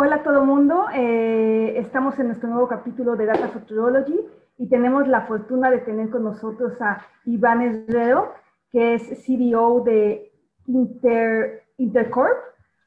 [0.00, 4.16] Hola a todo mundo, eh, estamos en nuestro nuevo capítulo de Data Futurology
[4.56, 8.32] y tenemos la fortuna de tener con nosotros a Iván Herrero,
[8.70, 10.32] que es CDO de
[10.68, 12.38] Inter, Intercorp.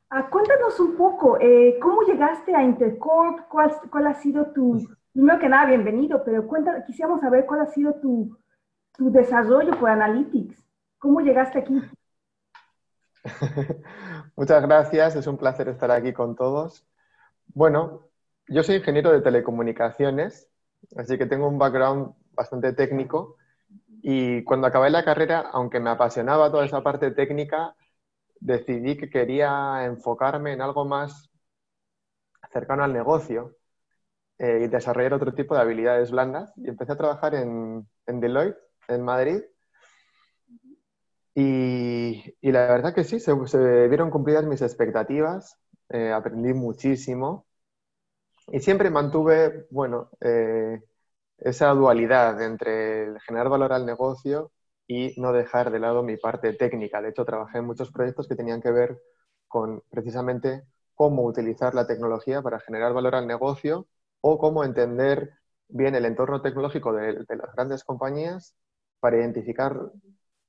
[0.10, 3.46] Ah, cuéntanos un poco, eh, ¿cómo llegaste a Intercorp?
[3.50, 4.82] ¿Cuál, ¿Cuál, ha sido tu,
[5.12, 8.38] primero que nada, bienvenido, pero cuéntanos, quisiéramos saber cuál ha sido tu,
[8.94, 10.66] tu desarrollo por Analytics.
[10.98, 11.82] ¿Cómo llegaste aquí?
[14.38, 16.88] Muchas gracias, es un placer estar aquí con todos.
[17.54, 18.08] Bueno,
[18.48, 20.50] yo soy ingeniero de telecomunicaciones,
[20.96, 23.36] así que tengo un background bastante técnico
[24.02, 27.76] y cuando acabé la carrera, aunque me apasionaba toda esa parte técnica,
[28.40, 31.30] decidí que quería enfocarme en algo más
[32.54, 33.58] cercano al negocio
[34.40, 39.04] eh, y desarrollar otro tipo de habilidades blandas y empecé a trabajar en, Deloitte, en
[39.04, 39.42] Madrid.
[41.36, 45.61] Y, la verdad que sí, se, se vieron cumplidas mis expectativas.
[45.94, 47.46] Eh, aprendí muchísimo
[48.48, 50.82] y siempre mantuve, bueno, eh,
[51.38, 54.52] esa dualidad entre generar valor al negocio
[54.88, 57.02] y no dejar de lado mi parte técnica.
[57.02, 59.02] De hecho, trabajé en muchos proyectos que tenían que ver
[59.48, 60.64] con precisamente
[60.96, 63.88] cómo utilizar la tecnología para generar valor al negocio
[64.22, 65.32] o cómo entender
[65.68, 68.56] bien el entorno tecnológico de, las grandes compañías
[69.00, 69.92] para identificar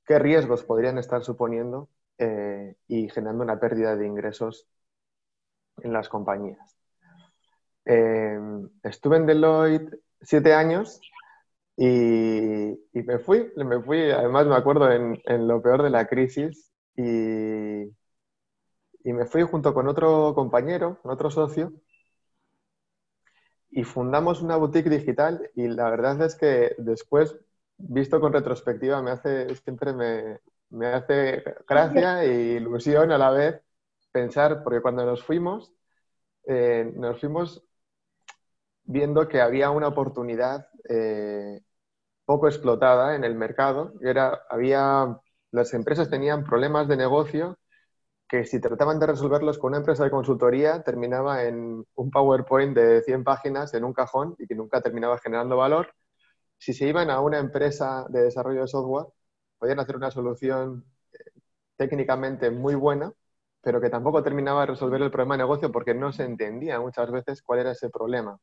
[0.05, 4.67] qué riesgos podrían estar suponiendo eh, y generando una pérdida de ingresos
[5.81, 6.77] en las compañías.
[7.85, 8.39] Eh,
[8.83, 11.01] estuve en Deloitte siete años
[11.75, 17.83] y, me fui, me fui, además me acuerdo en, lo peor de la crisis y,
[19.03, 21.73] y, me fui junto con otro compañero, con otro socio
[23.75, 27.35] y fundamos una boutique digital y la verdad es que después,
[27.77, 33.61] visto con retrospectiva, me hace, siempre me, me hace gracia e ilusión a la vez
[34.13, 35.73] pensar, porque cuando nos fuimos,
[36.47, 37.63] eh, nos fuimos
[38.85, 41.61] viendo que había una oportunidad eh,
[42.25, 43.93] poco explotada en el mercado.
[44.01, 45.19] Era, había,
[45.51, 47.57] las empresas tenían problemas de negocio
[48.27, 53.01] que si trataban de resolverlos con una empresa de consultoría terminaba en un PowerPoint de
[53.03, 55.93] 100 páginas en un cajón y que nunca terminaba generando valor.
[56.57, 59.07] Si se iban a una empresa de desarrollo de software,
[59.59, 61.17] podían hacer una solución eh,
[61.77, 63.13] técnicamente muy buena,
[63.63, 67.09] pero que tampoco terminaba de resolver el problema de negocio porque no se entendía muchas
[67.11, 68.37] veces cuál era ese problema.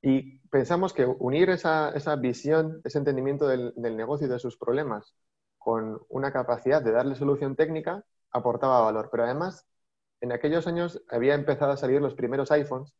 [0.00, 4.56] Y pensamos que unir esa, esa visión, ese entendimiento del, del, negocio y de sus
[4.56, 5.14] problemas
[5.58, 9.08] con una capacidad de darle solución técnica aportaba valor.
[9.10, 9.66] Pero además,
[10.20, 12.94] en aquellos años había empezado a salir los primeros iPhones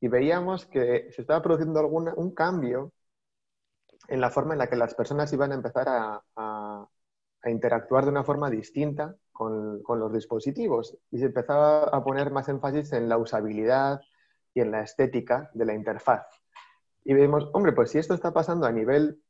[0.00, 2.92] y veíamos que se estaba produciendo alguna, un cambio
[4.08, 6.88] en la forma en la que las personas iban a empezar a, a,
[7.42, 12.48] a interactuar de una forma distinta con, los dispositivos y se empezaba a poner más
[12.48, 14.00] énfasis en la usabilidad
[14.54, 16.26] y en la estética de la interfaz.
[17.04, 19.22] Y vemos, hombre, pues si esto está pasando a nivel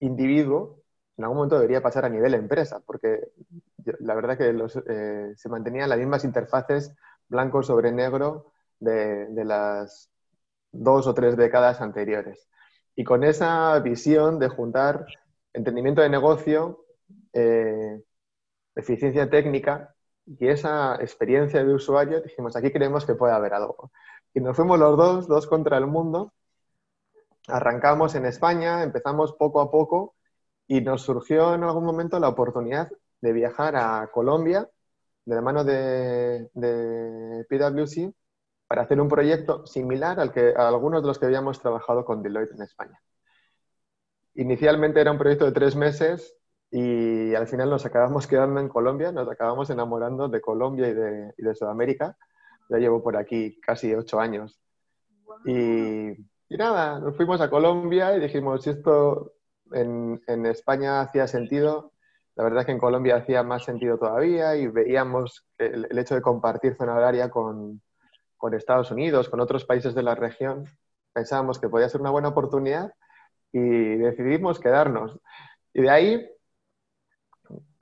[0.00, 0.82] individuo,
[1.16, 3.32] en algún momento debería pasar a nivel empresa, porque
[4.00, 4.54] la verdad que
[4.88, 6.94] eh, se mantenían las mismas interfaces
[7.28, 10.10] blanco sobre negro de, las
[10.70, 12.48] dos o tres décadas anteriores.
[12.94, 15.06] Y con esa visión de juntar
[15.54, 16.84] entendimiento de negocio,
[17.32, 18.02] eh,
[18.74, 19.94] eficiencia técnica
[20.26, 23.90] y esa experiencia de usuario, dijimos, aquí creemos que puede haber algo.
[24.34, 26.32] Y nos fuimos los dos, dos contra el mundo.
[27.48, 30.14] Arrancamos en España, empezamos poco a poco
[30.66, 32.90] y nos surgió en algún momento la oportunidad
[33.20, 34.68] de viajar a Colombia
[35.24, 36.48] de la mano de,
[37.48, 38.12] PwC
[38.66, 42.22] para hacer un proyecto similar al que a algunos de los que habíamos trabajado con
[42.22, 43.00] Deloitte en España.
[44.34, 46.36] Inicialmente era un proyecto de tres meses
[46.74, 51.54] y al final nos acabamos quedando en Colombia, nos acabamos enamorando de Colombia y de,
[51.54, 52.16] Sudamérica.
[52.70, 54.58] Ya llevo por aquí casi ocho años.
[55.44, 56.12] Y,
[56.48, 59.34] nada, nos fuimos a Colombia y dijimos, si esto
[59.70, 61.92] en, España hacía sentido,
[62.36, 66.14] la verdad es que en Colombia hacía más sentido todavía y veíamos el, el hecho
[66.14, 67.82] de compartir zona horaria con,
[68.38, 70.64] con Estados Unidos, con otros países de la región,
[71.12, 72.94] pensábamos que podía ser una buena oportunidad
[73.52, 75.20] y decidimos quedarnos.
[75.74, 76.32] Y de ahí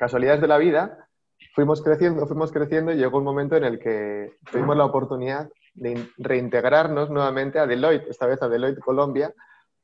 [0.00, 1.10] casualidades de la vida,
[1.54, 6.08] fuimos creciendo, fuimos creciendo y llegó un momento en el que tuvimos la oportunidad de
[6.16, 9.34] reintegrarnos nuevamente a Deloitte, esta vez a Deloitte Colombia,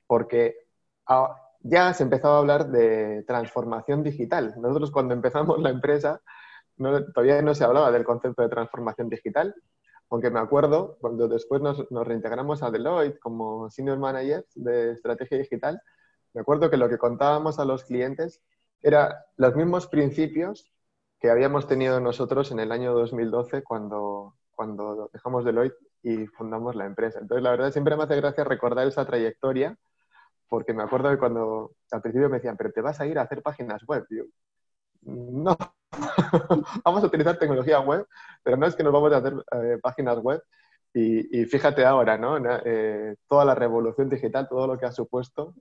[0.07, 0.57] porque
[1.61, 4.55] ya se empezaba a hablar de transformación digital.
[4.57, 6.23] Nosotros cuando empezamos la empresa
[7.15, 9.55] todavía no se hablaba del concepto de transformación digital,
[10.09, 15.37] aunque me acuerdo cuando después nos, nos reintegramos a Deloitte como senior managers de estrategia
[15.37, 15.79] digital,
[16.33, 18.43] me acuerdo que lo que contábamos a los clientes
[18.83, 20.71] eran los mismos principios
[21.21, 26.87] que habíamos tenido nosotros en el año 2012 cuando, cuando dejamos Deloitte y fundamos la
[26.87, 27.19] empresa.
[27.21, 29.77] Entonces, la verdad, siempre me hace gracia recordar esa trayectoria,
[30.49, 33.23] porque me acuerdo de cuando al principio me decían, pero te vas a ir a
[33.23, 34.07] hacer páginas web.
[35.03, 35.57] no,
[36.85, 38.07] vamos a utilizar tecnología web,
[38.43, 40.43] pero no es que nos vamos a hacer eh, páginas web.
[40.95, 42.39] Y, fíjate ahora, ¿no?
[42.65, 45.55] Eh, toda la revolución digital, todo lo que ha supuesto,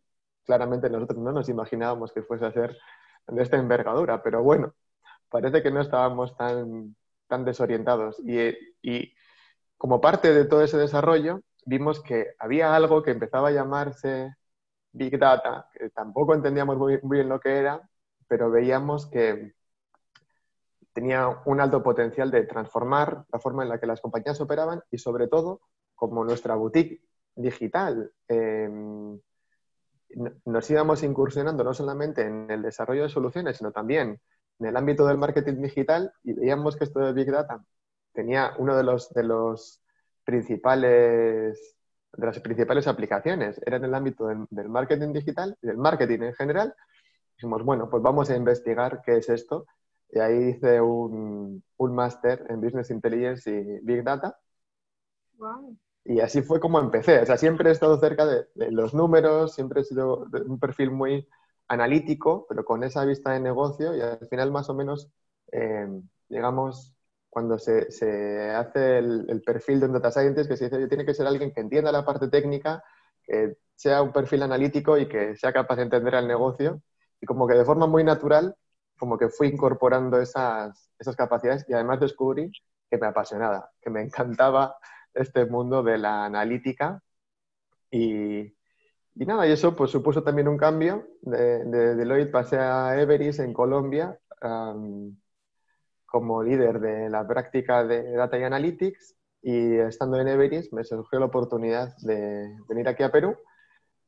[0.45, 2.77] claramente nosotros no nos imaginábamos que fuese a ser
[3.27, 4.73] de esta envergadura, pero bueno,
[5.29, 6.95] parece que no estábamos tan,
[7.27, 8.19] tan desorientados.
[8.19, 9.13] Y,
[9.77, 14.33] como parte de todo ese desarrollo, vimos que había algo que empezaba a llamarse
[14.91, 17.81] Big Data, que tampoco entendíamos muy, bien lo que era,
[18.27, 19.53] pero veíamos que
[20.93, 24.97] tenía un alto potencial de transformar la forma en la que las compañías operaban y
[24.97, 25.61] sobre todo,
[25.93, 27.01] como nuestra boutique
[27.35, 29.19] digital, em,
[30.45, 34.19] nos íbamos incursionando no solamente en el desarrollo de soluciones, sino también
[34.59, 37.63] en el ámbito del marketing digital y veíamos que esto de Big Data
[38.13, 39.81] tenía uno de los, de los
[40.23, 41.75] principales
[42.17, 46.33] de las principales aplicaciones era en el ámbito del, marketing digital y del marketing en
[46.33, 46.73] general.
[47.35, 49.65] Dijimos, bueno, pues vamos a investigar qué es esto.
[50.09, 54.37] Y ahí hice un, un máster en Business Intelligence y Big Data.
[56.05, 57.19] Y así fue como empecé.
[57.19, 61.27] O sea, siempre he estado cerca de, los números, siempre he sido un perfil muy
[61.67, 65.09] analítico, pero con esa vista de negocio y al final más o menos,
[65.51, 65.87] eh,
[66.29, 66.95] digamos,
[67.29, 71.15] cuando se, se hace el, perfil de un data scientist, que se dice, tiene que
[71.15, 72.83] ser alguien que entienda la parte técnica,
[73.23, 76.81] que sea un perfil analítico y que sea capaz de entender el negocio.
[77.19, 78.55] Y como que de forma muy natural,
[78.97, 82.51] como que fui incorporando esas, esas capacidades y además descubrí
[82.89, 84.77] que me apasionaba, que me encantaba
[85.15, 87.01] este mundo de la analítica
[87.89, 88.39] y,
[89.15, 91.07] y nada, y eso pues supuso también un cambio.
[91.21, 94.19] De, de Deloitte pasé a Everis en Colombia
[96.05, 101.19] como líder de la práctica de Data y Analytics y estando en Everis me surgió
[101.19, 103.37] la oportunidad de venir aquí a Perú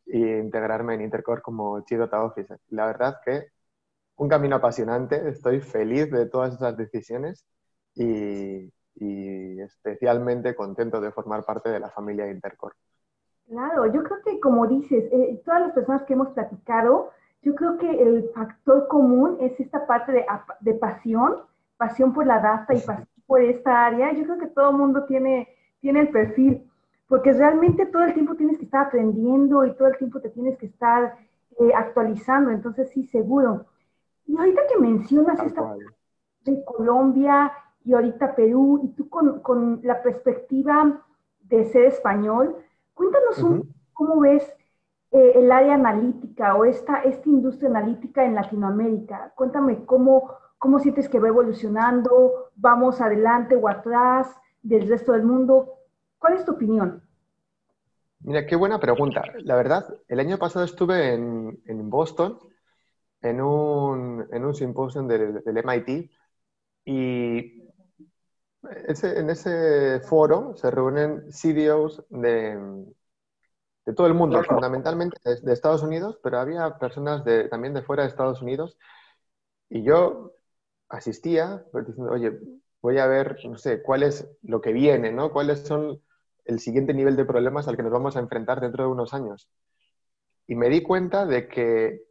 [0.06, 2.60] e integrarme en Intercore como Chief Data Officer.
[2.70, 3.48] La verdad que
[4.16, 7.46] un camino apasionante, estoy feliz de todas esas decisiones
[7.96, 12.76] y, y especialmente contento de formar parte de la familia de Intercore.
[13.48, 17.12] Claro, yo creo que como dices, eh, todas las personas que hemos platicado,
[17.42, 20.26] yo creo que el factor común es esta parte de,
[20.62, 21.38] de pasión,
[21.78, 24.12] pasión por la data y pasión por esta área.
[24.14, 25.48] Yo creo que todo el mundo tiene,
[25.80, 26.70] tiene el perfil,
[27.08, 30.58] porque realmente todo el tiempo tienes que estar aprendiendo y todo el tiempo te tienes
[30.58, 31.18] que estar
[31.60, 33.66] eh, actualizando, entonces sí, seguro.
[34.26, 35.76] Y ahorita que mencionas esta
[36.44, 37.52] de Colombia
[37.88, 41.02] y ahorita Perú, y tú con, con la perspectiva
[41.40, 42.56] de ser español,
[42.98, 44.44] Cuéntanos un, cómo ves
[45.12, 49.34] eh, el área analítica o esta, esta industria analítica en Latinoamérica.
[49.36, 55.76] Cuéntame cómo, cómo sientes que va evolucionando, vamos adelante o atrás del resto del mundo.
[56.18, 57.04] ¿Cuál es tu opinión?
[58.22, 59.22] Mira, qué buena pregunta.
[59.44, 62.40] La verdad, el año pasado estuve en, en Boston
[63.22, 66.10] en un, en un simposio del, del MIT
[66.84, 67.67] y
[68.88, 72.86] en ese foro se reúnen CDOs de,
[73.88, 78.04] de todo el mundo, fundamentalmente de, Estados Unidos, pero había personas de, también de fuera
[78.04, 78.78] de Estados Unidos.
[79.70, 80.34] Y yo
[80.90, 82.38] asistía pues, diciendo, oye,
[82.82, 85.32] voy a ver, no sé, cuál es lo que viene, ¿no?
[85.32, 86.02] ¿Cuáles son
[86.44, 89.50] el siguiente nivel de problemas al que nos vamos a enfrentar dentro de unos años?
[90.48, 92.02] Y me di cuenta de que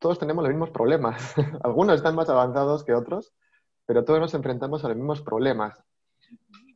[0.00, 1.34] todos tenemos los mismos problemas.
[1.62, 3.32] Algunos están más avanzados que otros,
[3.86, 5.78] pero todos nos enfrentamos a los mismos problemas.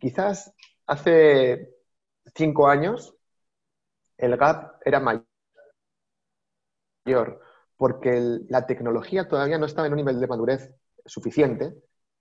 [0.00, 0.52] Quizás
[0.86, 1.74] hace
[2.34, 3.14] cinco años
[4.16, 5.26] el gap era mayor
[7.76, 11.74] porque la tecnología todavía no estaba en un nivel de madurez suficiente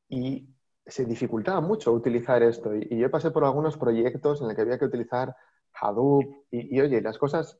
[0.09, 0.49] y
[0.85, 2.75] se dificultaba mucho utilizar esto.
[2.75, 5.35] Y, yo pasé por algunos proyectos en los que había que utilizar
[5.79, 7.57] Hadoop y, oye, las cosas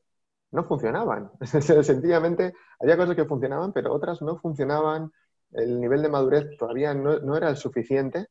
[0.50, 1.30] no funcionaban.
[1.42, 5.10] Sencillamente había cosas que funcionaban, pero otras no funcionaban.
[5.52, 8.26] El nivel de madurez todavía no, no era el suficiente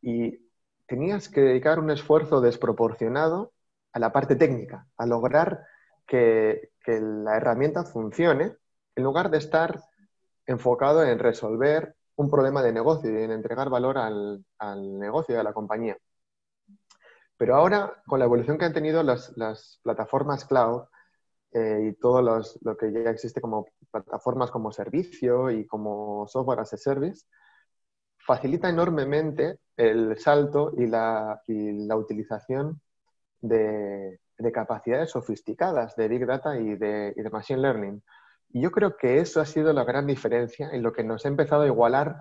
[0.00, 0.38] y
[0.86, 3.52] tenías que dedicar un esfuerzo desproporcionado
[3.92, 5.64] a la parte técnica, a lograr
[6.06, 8.56] que, la herramienta funcione,
[8.96, 9.80] en lugar de estar
[10.46, 14.44] enfocado en resolver un problema de negocio y en entregar valor al,
[14.98, 15.96] negocio y a la compañía.
[17.36, 20.82] Pero ahora, con la evolución que han tenido las, plataformas cloud
[21.52, 26.72] eh, y todo lo que ya existe como plataformas como servicio y como software as
[26.72, 27.26] a service,
[28.24, 31.40] facilita enormemente el salto y la,
[31.96, 32.80] utilización
[33.40, 34.18] de,
[34.52, 38.02] capacidades sofisticadas de Big Data y de, Machine Learning.
[38.50, 41.28] Y yo creo que eso ha sido la gran diferencia en lo que nos ha
[41.28, 42.20] empezado a igualar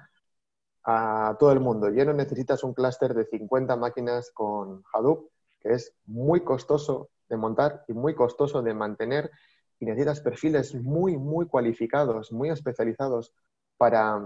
[0.83, 1.89] a todo el mundo.
[1.89, 5.29] Ya no necesitas un clúster de 50 máquinas con Hadoop,
[5.59, 9.31] que es muy costoso de montar y muy costoso de mantener
[9.79, 13.33] y necesitas perfiles muy, muy cualificados, muy especializados
[13.77, 14.19] para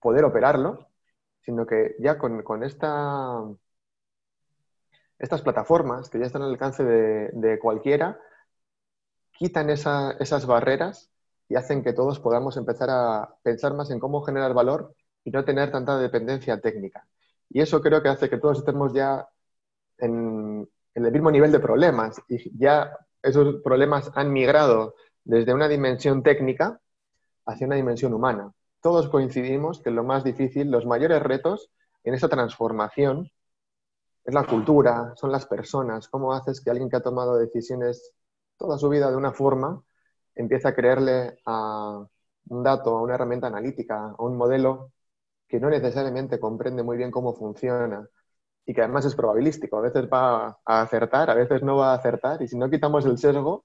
[0.00, 0.88] poder operarlo,
[1.40, 3.42] sino que ya con, esta,
[5.18, 8.20] estas plataformas que ya están al alcance de, cualquiera,
[9.32, 11.10] quitan esas barreras
[11.48, 15.44] y hacen que todos podamos empezar a pensar más en cómo generar valor y no
[15.44, 17.06] tener tanta dependencia técnica.
[17.50, 19.26] Y eso creo que hace que todos estemos ya
[19.98, 22.92] en, el mismo nivel de problemas y ya
[23.22, 26.80] esos problemas han migrado desde una dimensión técnica
[27.46, 28.52] hacia una dimensión humana.
[28.80, 31.70] Todos coincidimos que lo más difícil, los mayores retos
[32.04, 33.30] en esa transformación
[34.24, 36.08] es la cultura, son las personas.
[36.08, 38.12] ¿Cómo haces que alguien que ha tomado decisiones
[38.56, 39.82] toda su vida de una forma
[40.34, 42.06] empiece a creerle a
[42.48, 44.92] un dato, a una herramienta analítica, a un modelo
[45.48, 48.06] que no necesariamente comprende muy bien cómo funciona
[48.66, 49.78] y que además es probabilístico.
[49.78, 53.06] A veces va a acertar, a veces no va a acertar y si no quitamos
[53.06, 53.64] el sesgo,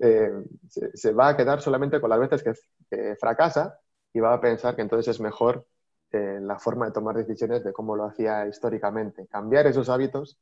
[0.00, 0.30] eh,
[0.68, 3.78] se, va a quedar solamente con las veces que, fracasa
[4.14, 5.66] y va a pensar que entonces es mejor
[6.12, 9.26] eh, la forma de tomar decisiones de cómo lo hacía históricamente.
[9.26, 10.38] Cambiar esos hábitos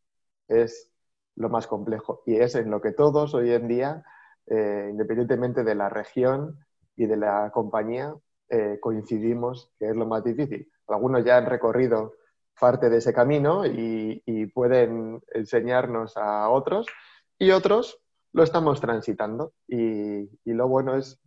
[0.47, 0.93] es
[1.35, 4.05] lo más complejo y es en lo que todos hoy en día,
[4.47, 6.59] eh, independientemente de la región
[6.95, 8.15] y de la compañía,
[8.51, 10.71] eh, coincidimos que es lo más difícil.
[10.89, 12.13] Algunos ya han recorrido
[12.61, 14.21] parte de ese camino y,
[14.55, 16.87] pueden enseñarnos a otros
[17.39, 17.99] y otros
[18.33, 19.55] lo estamos transitando.
[19.67, 21.19] Y, lo bueno es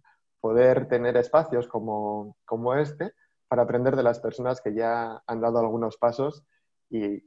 [0.45, 3.13] poder tener espacios como, como, este
[3.47, 6.43] para aprender de las personas que ya han dado algunos pasos
[6.87, 7.23] y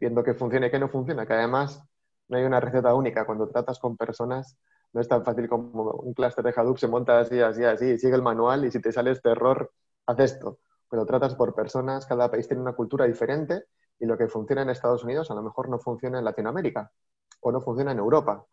[0.00, 1.84] viendo que funciona y que no funciona, que además
[2.26, 3.26] no hay una receta única.
[3.26, 4.56] Cuando tratas con personas
[4.94, 8.14] no es tan fácil como un clúster de Hadoop se monta así, así, así, sigue
[8.14, 9.70] el manual y si te sale este error,
[10.06, 10.60] haz esto.
[10.88, 13.64] Pero tratas por personas, cada país tiene una cultura diferente
[14.00, 16.90] y lo que funciona en Estados Unidos a lo mejor no funciona en Latinoamérica
[17.40, 18.46] o no funciona en Europa,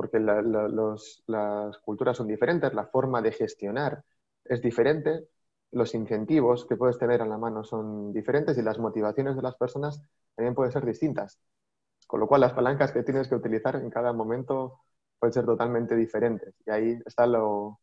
[0.00, 4.02] porque las culturas son diferentes, la forma de gestionar
[4.46, 5.28] es diferente,
[5.72, 9.56] los incentivos que puedes tener a la mano son diferentes y las motivaciones de las
[9.56, 10.00] personas
[10.34, 11.38] también pueden ser distintas.
[12.06, 14.80] Con lo cual, las palancas que tienes que utilizar en cada momento
[15.18, 16.54] pueden ser totalmente diferentes.
[16.64, 17.78] Y ahí está lo,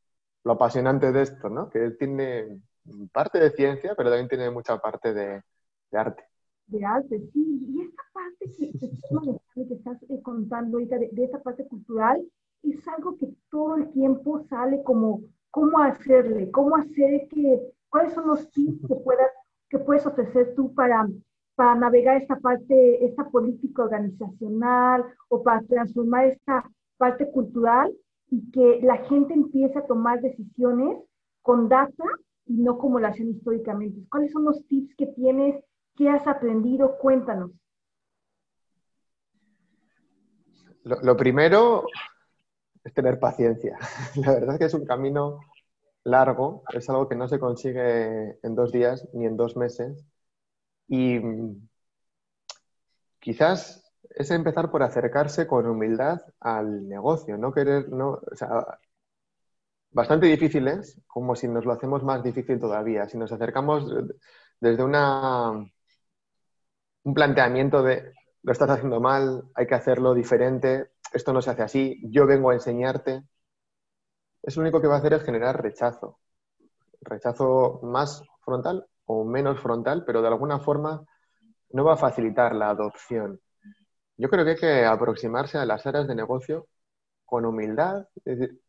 [0.46, 1.70] apasionante de esto, ¿no?
[1.70, 2.64] Que tiene
[3.12, 5.44] parte de ciencia, pero también tiene mucha parte de,
[5.92, 6.24] arte.
[6.68, 7.66] De arte, sí.
[7.70, 12.26] Y esta parte que, que estás eh, contando ahorita, de, esta parte cultural,
[12.64, 15.22] es algo que todo el tiempo sale como
[15.52, 19.32] cómo hacerle, cómo hacer que, cuáles son los tips que, puedas,
[19.70, 21.08] que puedes ofrecer tú para,
[21.56, 27.94] para navegar esta parte, esta política organizacional o para transformar esta parte cultural
[28.30, 30.98] y que la gente empiece a tomar decisiones
[31.42, 32.04] con data
[32.46, 34.02] y no como lo hacen históricamente.
[34.10, 35.64] ¿Cuáles son los tips que tienes?
[35.98, 36.96] ¿Qué has aprendido?
[37.00, 37.52] Cuéntanos.
[40.84, 41.86] Lo, primero
[42.84, 43.78] es tener paciencia.
[44.16, 45.40] La verdad es que es un camino
[46.04, 50.06] largo, es algo que no se consigue en dos días ni en dos meses.
[50.88, 51.20] Y
[53.20, 58.80] quizás es empezar por acercarse con humildad al negocio, no querer, no, o sea,
[59.92, 63.10] bastante difícil es, como si nos lo hacemos más difícil todavía.
[63.10, 63.92] Si nos acercamos
[64.62, 65.68] desde una,
[67.08, 68.12] un planteamiento de
[68.44, 72.50] lo estás haciendo mal, hay que hacerlo diferente, esto no se hace así, yo vengo
[72.50, 73.24] a enseñarte,
[74.44, 76.20] eso lo único que va a hacer es generar rechazo.
[77.00, 81.06] Rechazo más frontal o menos frontal, pero de alguna forma
[81.70, 83.40] no va a facilitar la adopción.
[84.18, 86.68] Yo creo que hay que aproximarse a las áreas de negocio
[87.24, 88.06] con humildad.
[88.26, 88.62] Es decir,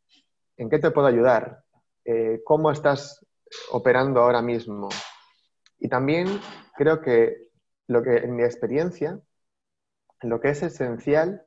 [0.57, 1.65] ¿en qué te puedo ayudar?
[2.05, 3.27] Eh, ¿Cómo estás
[3.73, 4.89] operando ahora mismo?
[5.81, 6.41] Y también
[6.77, 7.48] creo que
[7.89, 9.21] lo que en mi experiencia,
[10.23, 11.45] lo que es esencial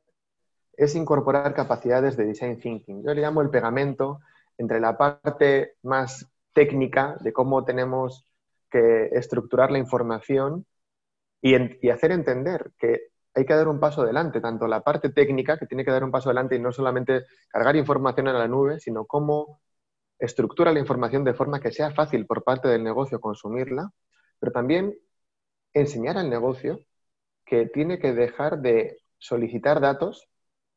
[0.74, 3.04] es incorporar capacidades de design thinking.
[3.04, 4.20] Yo le llamo el pegamento
[4.58, 8.26] entre la parte más técnica de cómo tenemos
[8.70, 10.66] que estructurar la información
[11.42, 15.66] y, hacer entender que hay que dar un paso adelante, tanto la parte técnica, que
[15.66, 19.06] tiene que dar un paso adelante y no solamente cargar información en la nube, sino
[19.06, 19.62] cómo
[20.20, 23.90] estructura la información de forma que sea fácil por parte del negocio consumirla,
[24.40, 24.96] pero también
[25.74, 26.80] enseñar al negocio
[27.46, 30.28] que tiene que dejar de solicitar datos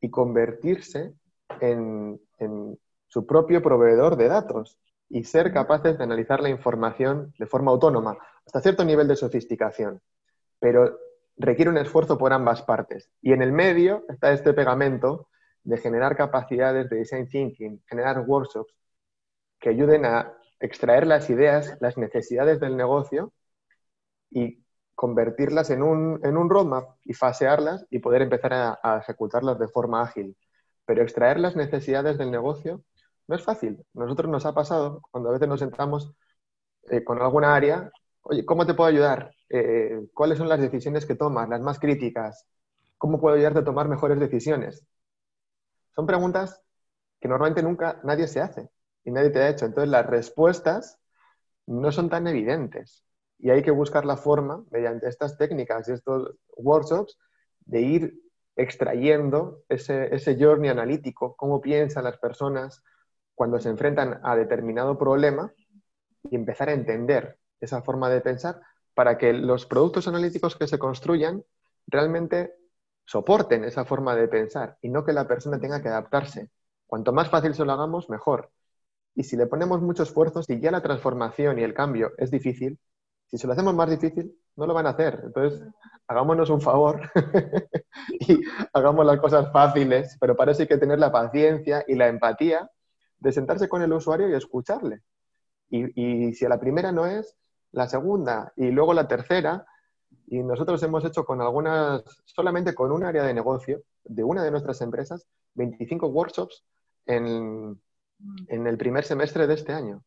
[0.01, 1.15] y convertirse
[1.61, 7.47] en, en su propio proveedor de datos y ser capaces de analizar la información de
[7.47, 10.01] forma autónoma, hasta cierto nivel de sofisticación.
[10.59, 10.99] Pero
[11.37, 13.11] requiere un esfuerzo por ambas partes.
[13.23, 15.29] Y en el medio está este pegamento
[15.63, 18.75] de generar capacidades de design thinking, generar workshops
[19.59, 23.33] que ayuden a extraer las ideas, las necesidades del negocio
[24.31, 24.64] y
[24.95, 30.03] convertirlas en un, en un roadmap y fasearlas y poder empezar a, ejecutarlas de forma
[30.03, 30.37] ágil.
[30.87, 32.83] Pero extraer las necesidades del negocio
[33.27, 33.85] no es fácil.
[33.95, 36.13] Nosotros nos ha pasado cuando a veces nos sentamos
[36.91, 37.91] eh, con alguna área,
[38.23, 39.35] oye, ¿cómo te puedo ayudar?
[39.49, 42.47] Eh, ¿Cuáles son las decisiones que tomas, las más críticas?
[42.99, 44.87] ¿Cómo puedo ayudarte a tomar mejores decisiones?
[45.95, 46.63] Son preguntas
[47.21, 48.69] que normalmente nunca nadie se hace
[49.05, 49.65] y nadie te ha hecho.
[49.65, 50.99] Entonces las respuestas
[51.67, 53.05] no son tan evidentes
[53.39, 57.19] y hay que buscar la forma, mediante estas técnicas y estos workshops,
[57.61, 58.21] de ir
[58.57, 62.83] extrayendo ese, ese journey analítico, cómo piensan las personas
[63.35, 65.53] cuando se enfrentan a determinado problema
[66.31, 68.61] y empezar a entender esa forma de pensar
[68.95, 71.45] para que los productos analíticos que se construyan
[71.87, 72.55] realmente
[73.05, 76.51] soporten esa forma de pensar y no que la persona tenga que adaptarse.
[76.87, 78.51] Cuanto más fácil se lo hagamos, mejor.
[79.15, 82.79] Y si le ponemos mucho esfuerzo, si ya la transformación y el cambio es difícil,
[83.35, 85.21] si se lo hacemos más difícil, no lo van a hacer.
[85.25, 85.61] Entonces,
[86.07, 87.01] hagámonos un favor
[88.21, 88.41] y
[88.73, 92.71] hagamos las cosas fáciles, pero para eso hay que tener la paciencia y la empatía
[93.19, 95.01] de sentarse con el usuario y escucharle.
[95.69, 97.37] Y, si a la primera no es,
[97.73, 99.67] la segunda y luego la tercera,
[100.29, 104.53] y nosotros hemos hecho con algunas, solamente con un área de negocio de una de
[104.53, 106.63] nuestras empresas, 25 workshops
[107.07, 107.81] en,
[108.47, 110.05] en el primer semestre de este año.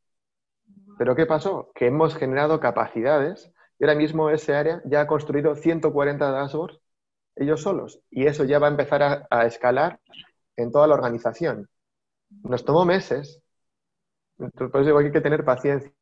[0.98, 1.72] Pero ¿qué pasó?
[1.76, 6.80] Que hemos generado capacidades y ahora mismo ese área ya ha construido 140 dashboards
[7.38, 10.00] ellos solos y eso ya va a empezar a, escalar
[10.56, 11.70] en toda la organización.
[12.44, 13.42] Nos tomó meses,
[14.38, 15.94] por eso hay que tener paciencia,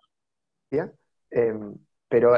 [1.29, 2.33] em, pero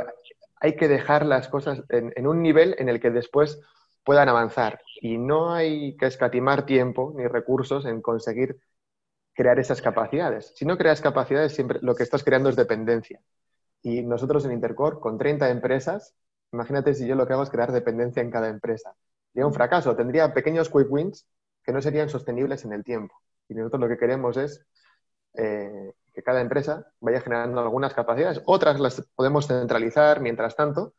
[0.56, 3.62] hay que dejar las cosas en, un nivel en el que después
[4.04, 4.82] puedan avanzar.
[5.02, 8.60] Y no hay que escatimar tiempo ni recursos en conseguir
[9.38, 10.52] crear esas capacidades.
[10.56, 13.22] Si no creas capacidades, siempre lo que estás creando es dependencia.
[13.84, 16.16] Y nosotros en Intercore, con 30 empresas,
[16.52, 18.96] imagínate si yo lo que hago es crear dependencia en cada empresa.
[19.32, 19.96] Sería un fracaso.
[19.96, 21.28] Tendría pequeños quick wins
[21.64, 23.14] que no serían sostenibles en el tiempo.
[23.48, 24.66] Y nosotros lo que queremos es
[25.36, 28.42] eh, que cada empresa vaya generando algunas capacidades.
[28.48, 30.96] Otras las podemos centralizar mientras tanto,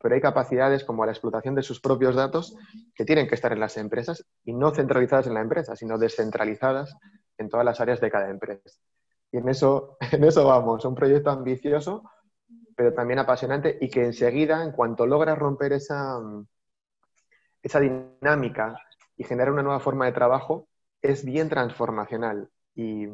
[0.00, 2.56] pero hay capacidades como la explotación de sus propios datos
[2.94, 6.96] que tienen que estar en las empresas y no centralizadas en la empresa, sino descentralizadas
[7.36, 8.80] en todas las áreas de cada empresa.
[9.30, 12.10] Y en eso, en eso vamos, un proyecto ambicioso,
[12.74, 16.18] pero también apasionante y que enseguida, en cuanto logras romper esa,
[17.62, 18.76] esa dinámica
[19.16, 20.68] y generar una nueva forma de trabajo,
[21.02, 22.48] es bien transformacional.
[22.74, 23.06] Y,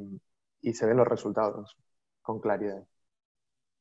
[0.60, 1.76] y se ven los resultados
[2.22, 2.84] con claridad.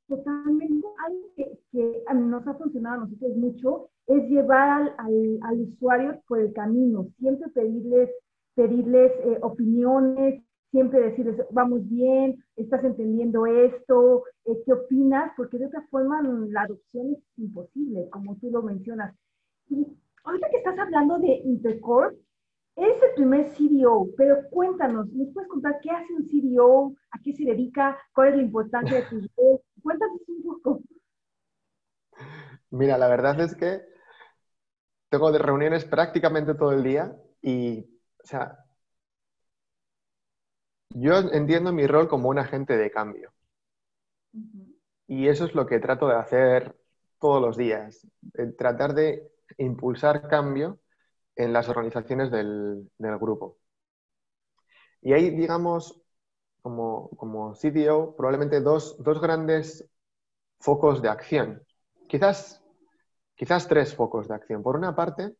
[0.07, 0.74] Totalmente.
[1.05, 6.39] Algo que, que nos ha funcionado a nosotros mucho es llevar al, al, usuario por
[6.39, 8.09] el camino, siempre pedirles,
[8.55, 10.41] pedirles eh, opiniones,
[10.71, 15.31] siempre decirles, vamos bien, estás entendiendo esto, eh, ¿qué opinas?
[15.37, 19.15] Porque de otra forma la adopción es imposible, como tú lo mencionas.
[19.69, 19.87] Y
[20.23, 22.17] ahorita que estás hablando de Intercore,
[22.75, 26.93] es el primer CDO, pero cuéntanos, ¿nos puedes contar qué hace un CDO?
[27.11, 27.97] ¿A qué se dedica?
[28.13, 29.61] ¿Cuál es la importancia de tu voz?
[29.81, 30.81] Cuéntanos un poco.
[32.69, 33.81] Mira, la verdad es que
[35.09, 37.81] tengo de reuniones prácticamente todo el día y,
[38.23, 38.65] o sea,
[40.89, 43.33] yo entiendo mi rol como un agente de cambio.
[45.07, 46.75] Y eso es lo que trato de hacer
[47.19, 48.07] todos los días,
[48.57, 50.79] tratar de impulsar cambio
[51.35, 53.57] en las organizaciones del, grupo.
[55.01, 56.01] Y hay, digamos,
[56.61, 59.87] como, como CDO, probablemente dos, grandes
[60.59, 61.63] focos de acción.
[62.15, 62.63] Quizás,
[63.35, 64.63] quizás tres focos de acción.
[64.63, 65.35] Por una parte,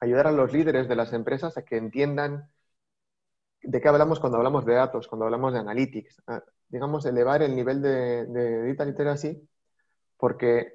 [0.00, 2.50] ayudar a los líderes de las empresas a que entiendan
[3.60, 6.22] de qué hablamos cuando hablamos de datos, cuando hablamos de analytics.
[6.70, 9.46] digamos, elevar el nivel de, data literacy
[10.16, 10.72] porque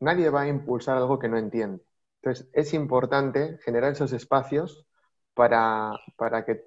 [0.00, 1.82] nadie va a impulsar algo que no entiende.
[2.20, 4.84] Entonces, es importante generar esos espacios
[5.32, 5.98] para,
[6.44, 6.66] que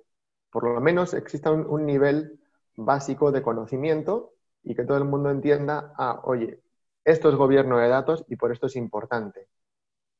[0.49, 2.39] por lo menos exista un, nivel
[2.75, 6.59] básico de conocimiento y que todo el mundo entienda, ah, oye,
[7.03, 9.47] esto es gobierno de datos y por esto es importante.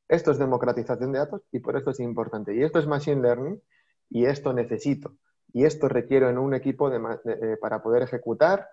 [0.08, 2.54] Esto es democratización de datos y por esto es importante.
[2.54, 3.62] Y esto es machine learning
[4.10, 5.16] y esto necesito.
[5.52, 8.68] Y esto requiero en un equipo eh, para poder ejecutar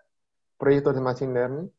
[0.58, 1.72] proyectos de machine learning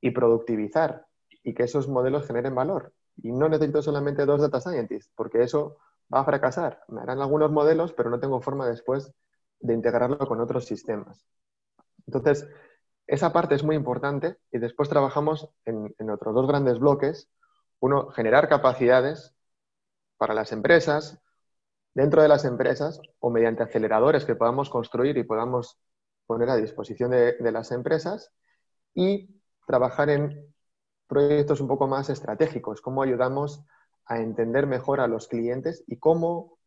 [0.00, 1.06] y productivizar
[1.42, 2.92] y que esos modelos generen valor.
[3.16, 5.78] Y no necesito solamente dos data scientists, porque eso
[6.12, 6.82] va a fracasar.
[6.88, 9.12] Me harán algunos modelos, pero no tengo forma después
[9.60, 11.24] de integrarlo con otros sistemas.
[12.06, 12.48] Entonces,
[13.06, 17.28] esa parte es muy importante y después trabajamos en, otros dos grandes bloques.
[17.80, 19.34] Uno, generar capacidades
[20.16, 21.20] para las empresas,
[21.94, 25.78] dentro de las empresas o mediante aceleradores que podamos construir y podamos
[26.26, 28.32] poner a disposición de, de las empresas
[28.94, 30.54] y trabajar en
[31.06, 33.64] proyectos un poco más estratégicos, cómo ayudamos
[34.06, 36.58] a entender mejor a los clientes y cómo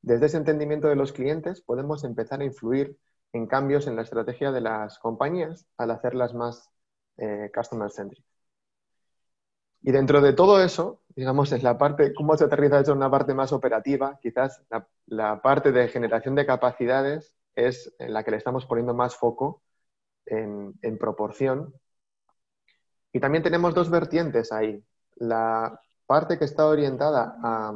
[0.00, 2.98] desde ese entendimiento de los clientes podemos empezar a influir
[3.32, 6.70] en cambios en la estrategia de las compañías al hacerlas más
[7.16, 8.24] eh, customer-centric.
[9.82, 13.10] Y dentro de todo eso, digamos, es la parte, cómo se aterriza eso en una
[13.10, 14.62] parte más operativa, quizás
[15.06, 19.62] la, parte de generación de capacidades es en la que le estamos poniendo más foco
[20.24, 21.74] en, proporción.
[23.12, 24.84] Y también tenemos dos vertientes ahí.
[25.16, 27.72] La parte que está orientada a,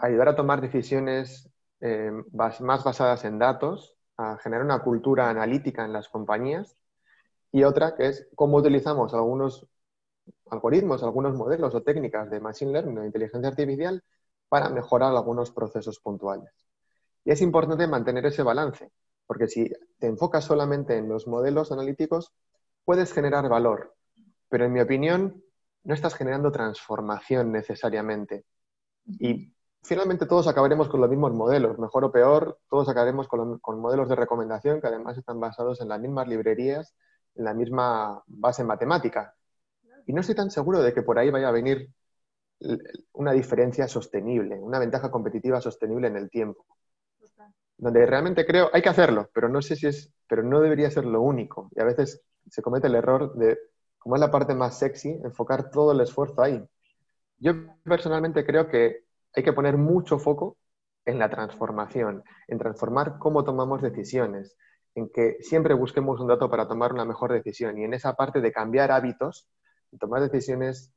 [0.00, 5.92] ayudar a tomar decisiones eh, más basadas en datos, a generar una cultura analítica en
[5.92, 6.76] las compañías,
[7.52, 9.66] y otra que es cómo utilizamos algunos
[10.50, 14.04] algoritmos, algunos modelos o técnicas de Machine Learning o inteligencia artificial
[14.48, 16.50] para mejorar algunos procesos puntuales.
[17.24, 18.90] Y es importante mantener ese balance,
[19.26, 22.32] porque si te enfocas solamente en los modelos analíticos,
[22.84, 23.94] puedes generar valor,
[24.48, 25.42] pero en mi opinión
[25.84, 28.44] no estás generando transformación necesariamente.
[29.06, 34.08] Y finalmente todos acabaremos con los mismos modelos, mejor o peor, todos acabaremos con, modelos
[34.08, 36.94] de recomendación que además están basados en las mismas librerías,
[37.34, 39.34] en la misma base matemática.
[40.06, 41.90] Y no estoy tan seguro de que por ahí vaya a venir
[43.12, 46.64] una diferencia sostenible, una ventaja competitiva sostenible en el tiempo.
[47.78, 51.06] Donde realmente creo, hay que hacerlo, pero no sé si es, pero no debería ser
[51.06, 51.70] lo único.
[51.74, 53.58] Y a veces se comete el error de,
[53.98, 56.62] como es la parte más sexy, enfocar todo el esfuerzo ahí.
[57.38, 60.56] Yo personalmente creo que hay que poner mucho foco
[61.04, 64.56] en la transformación, en transformar cómo tomamos decisiones,
[64.94, 68.40] en que siempre busquemos un dato para tomar una mejor decisión y en esa parte
[68.40, 69.48] de cambiar hábitos,
[69.92, 70.92] y tomar decisiones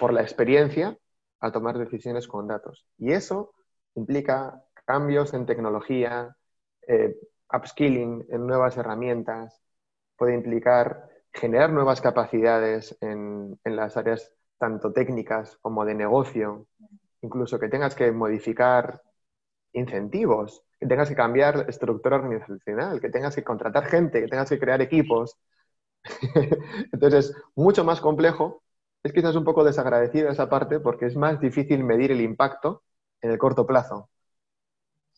[0.00, 0.96] por la experiencia
[1.40, 2.86] a tomar decisiones con datos.
[2.98, 3.52] Y eso
[3.94, 6.36] implica cambios en tecnología,
[6.86, 7.16] eh,
[7.52, 9.60] upskilling en nuevas herramientas,
[10.16, 16.66] puede implicar generar nuevas capacidades en, en las áreas tanto técnicas como de negocio,
[17.22, 19.02] incluso que tengas que modificar
[19.72, 24.58] incentivos, que tengas que cambiar estructura organizacional, que tengas que contratar gente, que tengas que
[24.58, 25.36] crear equipos.
[26.92, 28.62] Entonces, mucho más complejo.
[29.02, 32.82] Es quizás un poco desagradecido esa parte porque es más difícil medir el impacto
[33.22, 34.10] en el corto plazo.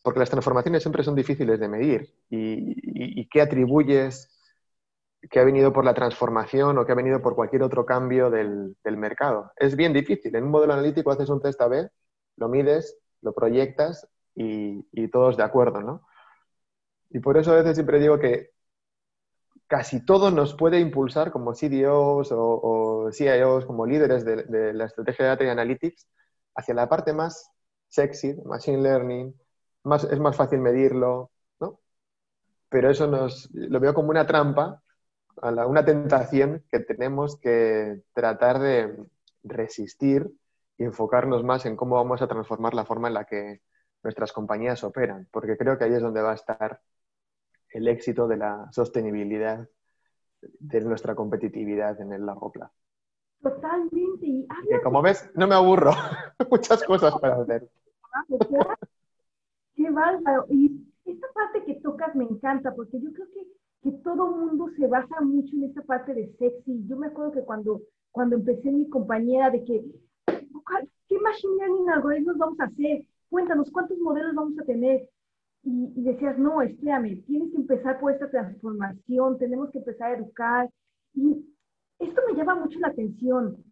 [0.02, 2.14] Porque las transformaciones siempre son difíciles de medir.
[2.30, 4.28] ¿Y, y qué atribuyes
[5.28, 8.76] que ha venido por la transformación o que ha venido por cualquier otro cambio del,
[8.84, 9.52] mercado.
[9.56, 10.34] Es bien difícil.
[10.34, 11.88] En un modelo analítico haces un test A-B,
[12.36, 16.06] lo mides, lo proyectas y, todos de acuerdo, ¿no?
[17.10, 18.50] Y por eso a veces siempre digo que
[19.66, 25.30] casi todo nos puede impulsar como CDOs o, CIOs, como líderes de, la estrategia de
[25.30, 26.08] Data y Analytics,
[26.54, 27.50] hacia la parte más
[27.88, 29.34] sexy, Machine Learning,
[29.84, 31.30] más, es más fácil medirlo,
[31.60, 31.80] ¿no?
[32.68, 34.82] Pero eso nos, lo veo como una trampa
[35.42, 38.96] una tentación que tenemos que tratar de
[39.42, 40.30] resistir
[40.76, 43.60] y enfocarnos más en cómo vamos a transformar la forma en la que
[44.02, 46.80] nuestras compañías operan, porque creo que ahí es donde va a estar
[47.70, 49.68] el éxito de la sostenibilidad
[50.40, 52.74] de nuestra competitividad en el largo plazo.
[53.42, 54.26] Totalmente.
[54.26, 54.48] Y
[54.82, 55.92] como ves, no me aburro.
[56.50, 57.68] Muchas cosas para hacer.
[59.74, 60.46] Qué bárbaro.
[60.50, 64.86] Y esta parte que tocas me encanta, porque yo creo que que todo mundo se
[64.86, 66.84] basa mucho en esta parte de sexy.
[66.86, 69.84] Yo me acuerdo que cuando, cuando empecé mi compañera de que,
[71.08, 73.04] ¿qué machine learning algoritmos vamos a hacer?
[73.30, 75.08] Cuéntanos, ¿cuántos modelos vamos a tener?
[75.62, 80.16] Y, y, decías, no, espérame, tienes que empezar por esta transformación, tenemos que empezar a
[80.16, 80.70] educar.
[81.14, 81.44] Y
[81.98, 83.62] esto me llama mucho la atención.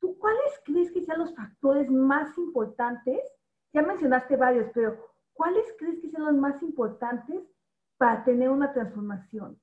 [0.00, 3.20] ¿Tú cuáles crees que sean los factores más importantes?
[3.72, 4.96] Ya mencionaste varios, pero
[5.32, 7.42] ¿cuáles crees que sean los más importantes
[7.98, 9.58] para tener una transformación?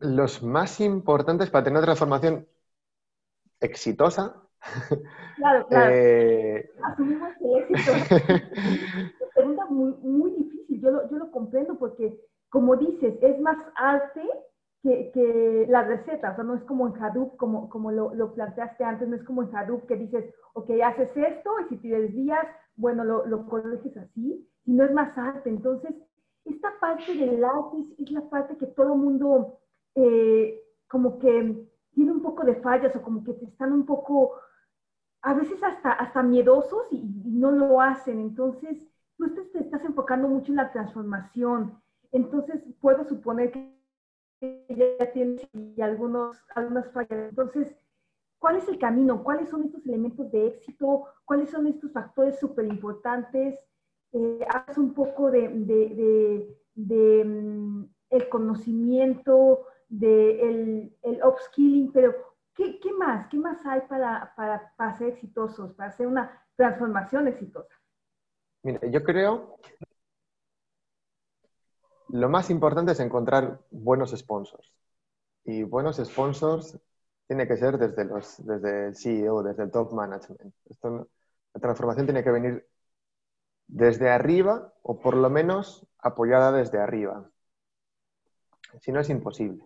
[0.00, 2.46] Los más importantes para tener una transformación
[3.60, 4.42] exitosa.
[5.36, 5.94] Claro, claro.
[5.94, 7.92] Eh, Asumimos el éxito.
[7.92, 13.58] una pregunta muy, muy difícil, yo lo, yo lo comprendo porque, como dices, es más
[13.76, 14.22] arte
[14.82, 18.34] que, que, la receta, o sea, no es como en Hadoop, como, como lo, lo,
[18.34, 21.88] planteaste antes, no es como en Hadoop que dices, ok, haces esto y si te
[21.88, 22.46] desvías,
[22.78, 25.50] bueno, lo, lo corriges así, y no es más arte.
[25.50, 25.94] Entonces,
[26.44, 29.58] esta parte del arte es, la parte que todo mundo
[29.94, 34.34] eh, como que tiene un poco de fallas o como que están un poco,
[35.22, 38.20] a veces hasta, hasta miedosos y, no lo hacen.
[38.20, 41.80] Entonces, tú te, estás enfocando mucho en la transformación.
[42.12, 43.52] Entonces, puedo suponer
[44.40, 45.46] que ya tienes
[45.80, 47.28] algunos, algunas fallas.
[47.30, 47.76] Entonces,
[48.38, 49.22] ¿cuál es el camino?
[49.22, 51.04] ¿Cuáles son estos elementos de éxito?
[51.24, 53.58] ¿Cuáles son estos factores súper importantes?
[54.12, 62.14] Eh, haz un poco de, de, de, mm, el conocimiento, del el upskilling, pero
[62.54, 63.26] ¿qué, ¿qué, más?
[63.28, 67.74] ¿Qué más hay para, para, para ser exitosos, para hacer una transformación exitosa?
[68.62, 69.58] Mira, yo creo
[72.08, 74.72] lo más importante es encontrar buenos sponsors.
[75.44, 76.78] Y buenos sponsors
[77.28, 80.54] tiene que ser desde, los, desde el CEO, desde el top management.
[80.82, 82.66] la transformación tiene que venir
[83.66, 87.30] desde arriba o por lo menos apoyada desde arriba.
[88.80, 89.62] Si no es imposible.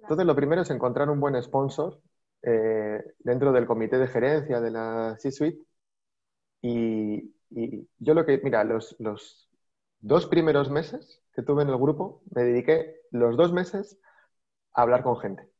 [0.00, 2.00] Entonces, lo primero es encontrar un buen sponsor
[2.42, 5.58] eh, dentro del comité de gerencia de la C-Suite.
[6.62, 7.34] Y,
[7.98, 9.48] yo lo que, mira, los, los
[10.00, 13.98] dos primeros meses que tuve en el grupo, me dediqué los dos meses
[14.74, 15.53] a hablar con gente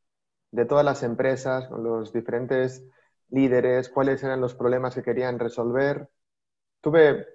[0.55, 2.85] de todas las empresas, con los diferentes
[3.31, 6.09] líderes, cuáles eran los problemas que querían resolver.
[6.81, 7.27] Tuve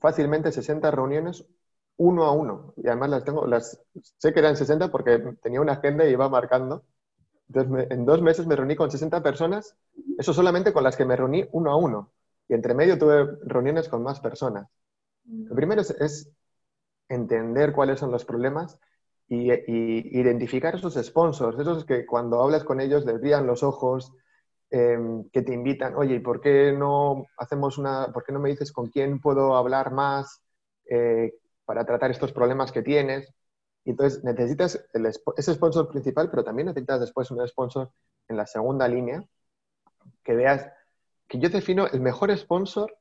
[0.00, 1.44] fácilmente 60 reuniones
[1.96, 2.72] uno a uno.
[2.76, 3.82] Y además las tengo, las
[4.18, 6.84] sé que eran 60 porque tenía una agenda y iba marcando.
[7.48, 9.76] Entonces, en dos meses me reuní con 60 personas,
[10.18, 12.12] eso solamente con las que me reuní uno a uno.
[12.48, 14.68] Y entre medio tuve reuniones con más personas.
[15.24, 16.30] Lo primero es,
[17.08, 18.78] entender cuáles son los problemas
[19.34, 24.12] y, identificar esos sponsors, esos que cuando hablas con ellos les brillan los ojos,
[24.70, 28.50] em, que te invitan, oye, ¿y por qué no hacemos una, por qué no me
[28.50, 30.42] dices con quién puedo hablar más?
[30.90, 31.32] Eh,
[31.64, 33.32] para tratar estos problemas que tienes.
[33.84, 34.84] Y entonces necesitas
[35.36, 37.90] ese sponsor principal, pero también necesitas después un sponsor
[38.28, 39.24] en la segunda línea
[40.22, 40.68] que veas
[41.26, 42.94] que yo defino el mejor sponsor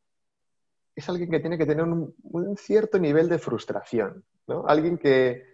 [0.96, 2.16] es alguien que tiene que tener un,
[2.58, 4.66] cierto nivel de frustración, ¿no?
[4.68, 5.51] Alguien que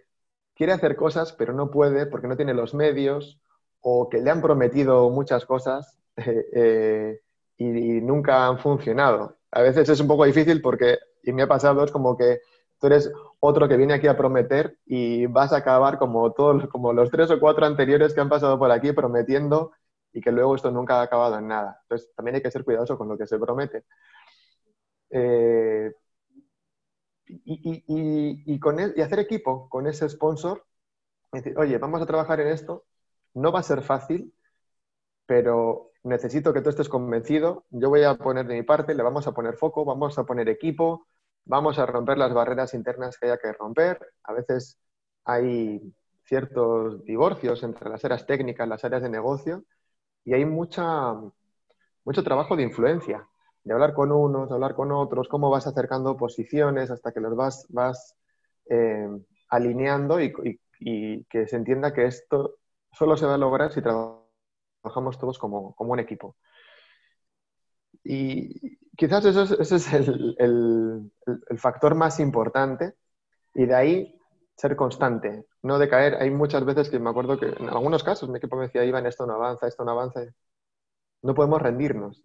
[0.58, 3.40] quiere hacer cosas pero no puede porque no tiene los medios
[3.80, 7.20] o que le han prometido muchas cosas eh, eh,
[7.56, 9.36] y, nunca han funcionado.
[9.50, 12.40] A veces es un poco difícil porque, y me ha pasado, es como que
[12.80, 16.92] tú eres otro que viene aquí a prometer y vas a acabar como, todos, como
[16.92, 19.72] los tres o cuatro anteriores que han pasado por aquí prometiendo
[20.12, 21.78] y que luego esto nunca ha acabado en nada.
[21.82, 23.84] Entonces, también hay que ser cuidadoso con lo que se promete.
[25.10, 25.92] Eh,
[27.28, 30.64] y, con y hacer equipo con ese sponsor,
[31.32, 32.84] decir, oye, vamos a trabajar en esto,
[33.34, 34.34] no va a ser fácil,
[35.26, 39.26] pero necesito que tú estés convencido, yo voy a poner de mi parte, le vamos
[39.26, 41.06] a poner foco, vamos a poner equipo,
[41.44, 43.98] vamos a romper las barreras internas que haya que romper.
[44.24, 44.78] A veces
[45.24, 49.64] hay ciertos divorcios entre las áreas técnicas, las áreas de negocio,
[50.24, 51.14] y hay mucha,
[52.04, 53.26] mucho trabajo de influencia,
[53.64, 57.36] de hablar con unos, de hablar con otros, cómo vas acercando posiciones hasta que los
[57.36, 58.16] vas, vas
[58.68, 59.08] eh,
[59.48, 60.32] alineando y,
[61.28, 62.58] que se entienda que esto
[62.92, 66.36] solo se va a lograr si trabajamos todos como, como un equipo.
[68.04, 72.94] Y quizás eso es, ese es el, el, factor más importante
[73.54, 74.20] y de ahí
[74.56, 76.14] ser constante, no decaer.
[76.22, 79.06] Hay muchas veces que me acuerdo que en algunos casos mi equipo me decía, Iván,
[79.06, 80.22] esto no avanza, esto no avanza.
[81.22, 82.22] No podemos rendirnos.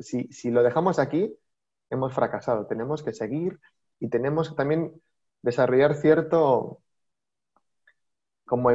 [0.00, 1.36] Si, si, lo dejamos aquí,
[1.90, 2.66] hemos fracasado.
[2.66, 3.58] Tenemos que seguir
[4.00, 4.92] y tenemos que también
[5.42, 6.80] desarrollar cierto,
[8.44, 8.70] como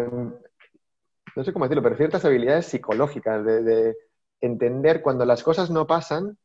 [1.36, 3.98] no sé cómo decirlo, pero ciertas habilidades psicológicas de, de
[4.42, 6.38] entender cuando las cosas no pasan,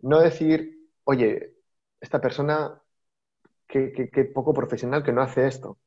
[0.00, 1.54] no decir, oye,
[2.00, 2.80] esta persona,
[3.66, 5.78] qué, poco profesional que no hace esto.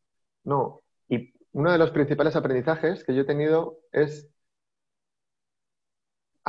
[0.43, 0.82] No.
[1.08, 4.30] Y uno de los principales aprendizajes que yo he tenido es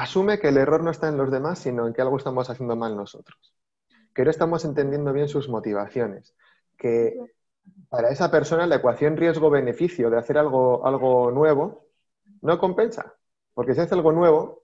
[0.01, 2.75] asume que el error no está en los demás, sino en que algo estamos haciendo
[2.75, 3.55] mal nosotros.
[4.15, 6.35] Que no estamos entendiendo bien sus motivaciones.
[6.79, 7.17] Que
[7.91, 11.87] para esa persona la ecuación riesgo-beneficio de hacer algo, algo nuevo
[12.41, 13.15] no compensa.
[13.53, 14.63] Porque si hace algo nuevo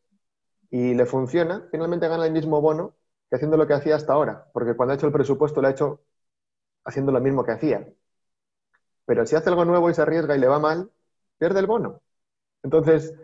[0.71, 2.97] y le funciona, finalmente gana el mismo bono
[3.29, 5.73] que haciendo lo que hacía hasta ahora, porque cuando ha hecho el presupuesto lo ha
[5.73, 6.01] hecho
[6.85, 7.87] haciendo lo mismo que hacía.
[9.05, 10.91] Pero si hace algo nuevo y se arriesga y le va mal,
[11.39, 12.01] pierde el bono.
[12.63, 13.15] Entonces,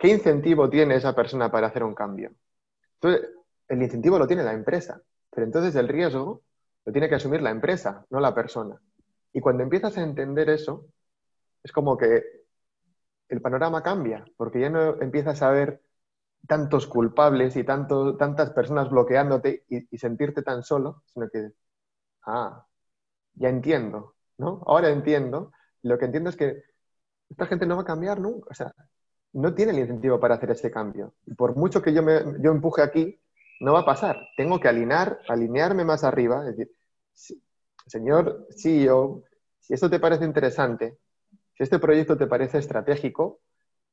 [0.00, 2.32] ¿qué incentivo tiene esa persona para hacer un cambio?
[2.94, 3.30] Entonces,
[3.68, 6.42] el incentivo lo tiene la empresa, pero entonces el riesgo
[6.84, 8.80] lo tiene que asumir la empresa, no la persona.
[9.32, 10.86] Y cuando empiezas a entender eso,
[11.62, 12.24] es como que
[13.28, 15.82] el panorama cambia, porque ya no empiezas a ver
[16.46, 21.52] tantos culpables y tantas personas bloqueándote y, sentirte tan solo, sino que,
[22.26, 22.66] ah,
[23.34, 24.62] ya entiendo, ¿no?
[24.66, 25.52] Ahora entiendo.
[25.82, 26.62] Lo que entiendo es que
[27.28, 28.74] esta gente no va a cambiar nunca, o sea,
[29.32, 31.14] no tiene el incentivo para hacer ese cambio.
[31.26, 33.20] Y por mucho que yo, me, yo empuje aquí,
[33.60, 34.16] no va a pasar.
[34.36, 36.72] Tengo que alinear, alinearme más arriba, es decir,
[37.86, 39.22] señor CEO,
[39.58, 40.98] si esto te parece interesante,
[41.54, 43.40] si este proyecto te parece estratégico,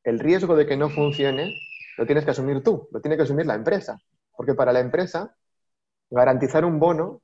[0.03, 1.53] el riesgo de que no funcione
[1.97, 3.99] lo tienes que asumir tú, lo tiene que asumir la empresa.
[4.35, 5.35] Porque para la empresa,
[6.09, 7.21] garantizar un bono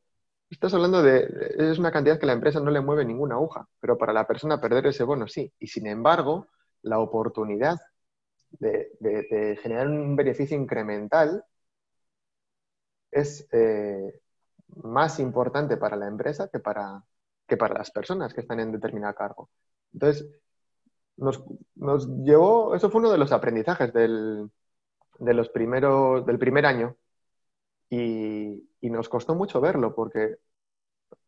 [0.54, 3.98] estás hablando de, es una cantidad que la empresa no le mueve ninguna aguja, pero
[3.98, 5.52] para la persona perder ese bono sí.
[5.60, 6.48] Y sin embargo,
[6.82, 7.78] la oportunidad
[8.60, 11.46] de, generar un beneficio incremental
[13.12, 14.22] es eh,
[14.84, 17.04] más importante para la empresa que para,
[17.48, 19.50] que para las personas que están en determinado cargo.
[19.94, 20.28] Entonces,
[21.18, 21.44] nos,
[21.76, 24.50] nos llevó, eso fue uno de los aprendizajes del,
[25.20, 26.98] de los primeros, del primer año
[27.90, 30.38] y, y, nos costó mucho verlo porque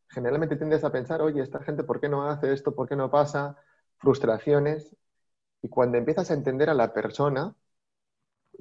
[0.10, 2.74] generalmente tiendes a pensar, oye, esta gente, ¿por qué no hace esto?
[2.76, 3.58] ¿Por qué no pasa?
[3.98, 4.96] Frustraciones.
[5.66, 7.56] Y cuando empiezas a entender a la persona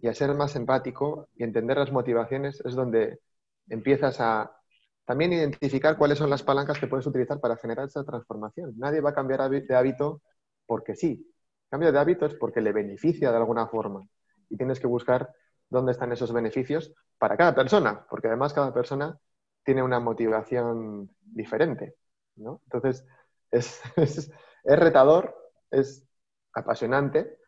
[0.01, 3.21] y a ser más empático y entender las motivaciones, es donde
[3.69, 4.57] empiezas a
[5.05, 8.73] también identificar cuáles son las palancas que puedes utilizar para generar esa transformación.
[8.79, 10.23] Nadie va a cambiar de hábito
[10.65, 11.31] porque sí.
[11.69, 14.09] Cambio de hábito es porque le beneficia de alguna forma.
[14.49, 15.31] Y tienes que buscar
[15.69, 19.19] dónde están esos beneficios para cada persona, porque además cada persona
[19.63, 21.97] tiene una motivación diferente.
[22.35, 23.05] Entonces,
[23.51, 24.33] es,
[24.65, 25.37] retador,
[25.71, 26.09] es
[26.55, 27.39] apasionante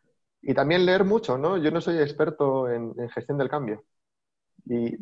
[0.41, 1.37] y también leer mucho.
[1.37, 1.57] ¿no?
[1.57, 3.83] Yo no soy experto en, gestión del cambio
[4.65, 4.97] y,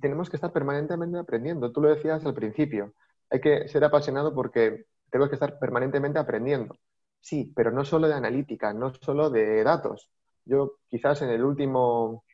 [0.00, 1.72] tenemos que estar permanentemente aprendiendo.
[1.72, 2.94] Tú lo decías al principio,
[3.28, 6.78] hay que ser apasionado porque tengo que estar permanentemente aprendiendo.
[7.20, 10.10] Sí, pero no solo de analítica, no solo de datos.
[10.44, 12.24] Yo quizás en el último,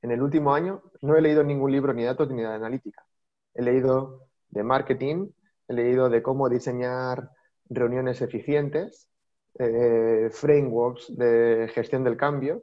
[0.00, 3.04] en el último año no he leído ningún libro ni de datos ni de analítica.
[3.52, 5.28] He leído de marketing,
[5.68, 7.30] he leído de cómo diseñar
[7.68, 9.09] reuniones eficientes,
[9.58, 12.62] eh, frameworks de gestión del cambio,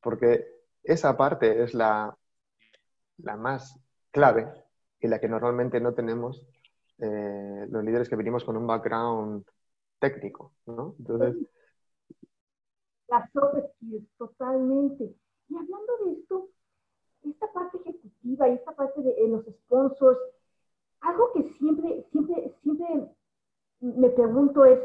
[0.00, 0.46] porque
[0.82, 2.16] esa parte es la,
[3.18, 3.78] la más
[4.10, 4.52] clave
[5.00, 6.46] y la que normalmente no tenemos
[6.98, 9.44] eh, los líderes que venimos con un background
[9.98, 10.94] técnico, ¿no?
[10.98, 11.36] Entonces...
[13.08, 15.14] Las soft skills, totalmente.
[15.48, 16.48] Y hablando de esto,
[17.24, 20.18] esta parte ejecutiva y esta parte de los sponsors,
[21.00, 23.08] algo que siempre, siempre, siempre
[23.80, 24.80] me pregunto es,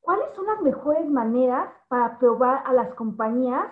[0.00, 3.66] ¿cuáles son las mejores maneras para probar a las compañías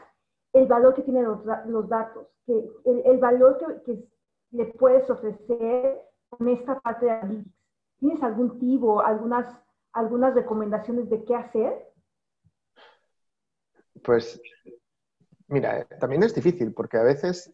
[0.53, 4.09] el valor que tienen los, datos, que el, valor que, que,
[4.51, 7.55] le puedes ofrecer con esta parte de analytics?
[7.99, 9.47] ¿Tienes algún tipo, algunas
[9.93, 11.93] algunas recomendaciones de qué hacer?
[14.05, 14.41] Pues,
[15.49, 17.53] mira, también es difícil porque a veces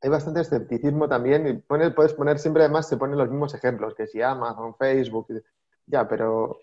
[0.00, 1.52] hay bastante escepticismo también y
[1.90, 5.28] puedes poner siempre, además, se ponen los mismos ejemplos, que si Amazon, Facebook,
[5.86, 6.58] ya, pero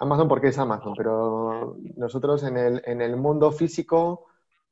[0.00, 4.26] Amazon porque es Amazon, pero nosotros en el, en el mundo físico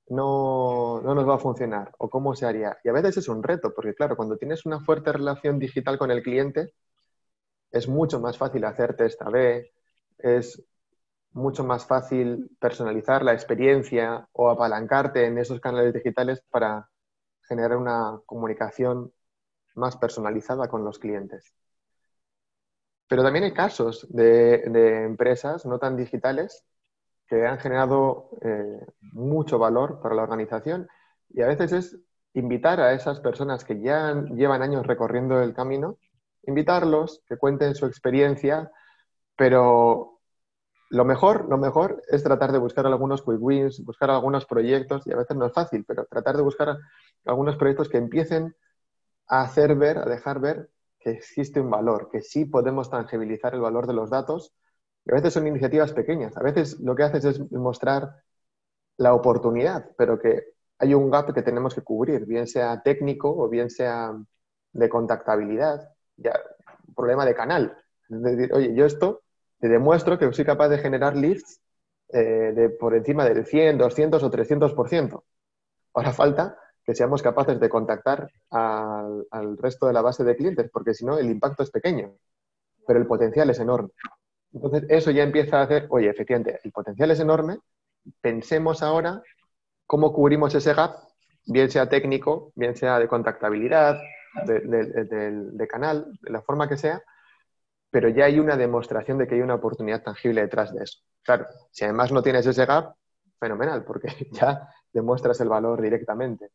[0.09, 2.79] no, no, nos va a funcionar o cómo se haría.
[2.83, 6.11] Y a veces es un reto, porque claro, cuando tienes una fuerte relación digital con
[6.11, 6.73] el cliente,
[7.71, 9.71] es mucho más fácil hacer test A-B,
[10.19, 10.63] es
[11.33, 16.89] mucho más fácil personalizar la experiencia o apalancarte en esos canales digitales para
[17.43, 19.13] generar una comunicación
[19.75, 21.55] más personalizada con los clientes.
[23.09, 26.65] Pero también hay casos de, empresas no tan digitales
[27.27, 30.89] que han generado eh, mucho valor para la organización
[31.31, 31.99] y a veces es
[32.35, 35.99] invitar a esas personas que ya llevan años recorriendo el camino
[36.49, 38.71] invitarlos, que cuenten su experiencia,
[39.37, 40.21] pero
[40.91, 45.13] lo mejor, lo mejor es tratar de buscar algunos quick wins, buscar algunos proyectos, y
[45.13, 46.77] a veces no es fácil, pero tratar de buscar
[47.27, 48.57] algunos proyectos que empiecen
[49.29, 50.71] a hacer ver, a dejar ver
[51.09, 54.53] que existe un valor, que sí podemos tangibilizar el valor de los datos.
[55.05, 58.23] Y a veces son iniciativas pequeñas, a veces lo que haces es mostrar
[58.99, 63.49] la oportunidad, pero que hay un gap que tenemos que cubrir, bien sea técnico o
[63.49, 64.15] bien sea
[64.73, 66.39] de contactabilidad ya,
[66.95, 67.77] problema de canal.
[68.11, 69.23] Es decir, oye, yo esto
[69.61, 71.61] te demuestro que soy capaz de generar leads
[72.11, 75.23] eh, de por encima del 100, 200 o 300%.
[75.95, 80.95] Ahora falta que seamos capaces de contactar al, resto de la base de clientes, porque
[80.95, 82.15] si no, el impacto es pequeño,
[82.87, 83.91] pero el potencial es enorme.
[84.55, 87.59] Entonces, eso ya empieza a hacer, oye, efectivamente, el potencial es enorme,
[88.23, 89.21] pensemos ahora
[89.85, 90.95] cómo cubrimos ese gap,
[91.45, 94.01] bien sea técnico, bien sea de contactabilidad,
[94.47, 97.03] de, canal, de la forma que sea,
[97.91, 101.01] pero ya hay una demostración de que hay una oportunidad tangible detrás de eso.
[101.23, 102.95] Claro, si además no tienes ese gap,
[103.39, 106.51] fenomenal, porque ya demuestras el valor directamente,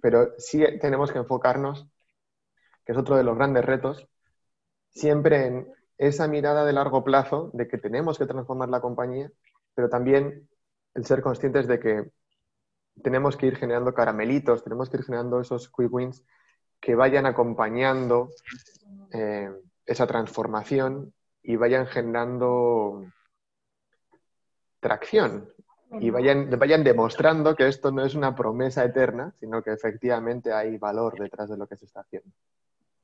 [0.00, 1.86] Pero sí tenemos que enfocarnos,
[2.84, 4.08] que es otro de los grandes retos,
[4.90, 9.30] siempre en esa mirada de largo plazo de que tenemos que transformar la compañía,
[9.74, 10.48] pero también
[10.94, 12.10] el ser conscientes de que
[13.02, 16.24] tenemos que ir generando caramelitos, tenemos que ir generando esos quick wins
[16.80, 18.30] que vayan acompañando
[19.12, 19.50] eh,
[19.84, 21.12] esa transformación
[21.42, 23.04] y vayan generando
[24.80, 25.52] tracción
[25.98, 30.78] y vayan, vayan demostrando que esto no es una promesa eterna, sino que efectivamente hay
[30.78, 32.30] valor detrás de lo que se está haciendo.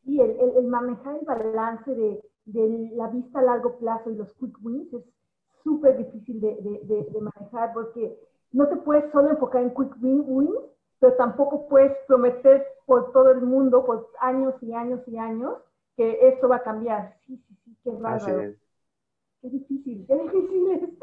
[0.05, 2.23] Sí, el, manejar el balance de,
[2.95, 5.03] la vista a largo plazo y los quick wins es
[5.65, 8.17] súper difícil de, de, manejar porque
[8.53, 10.55] no te puedes solo enfocar en quick wins,
[11.01, 15.55] pero tampoco puedes prometer por todo el mundo, por años y años y años,
[15.97, 17.17] que esto va a cambiar.
[17.27, 18.55] Sí, sí, sí, qué raro.
[19.41, 20.97] Qué difícil, qué difícil es.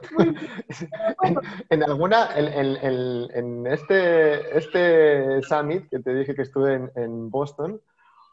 [1.70, 7.80] en, alguna, en, este, este summit que te dije que estuve en, Boston,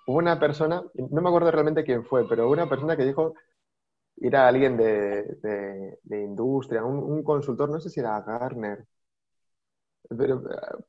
[0.08, 3.36] hubo una persona, no me acuerdo realmente quién fue, pero una persona que dijo,
[4.18, 8.86] era alguien de, industria, un, consultor, no sé si era Garner,
[10.18, 10.84] pero eh,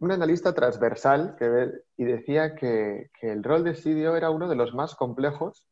[0.00, 4.56] un analista transversal que y decía que, que, el rol de CDO era uno de
[4.56, 5.64] los más complejos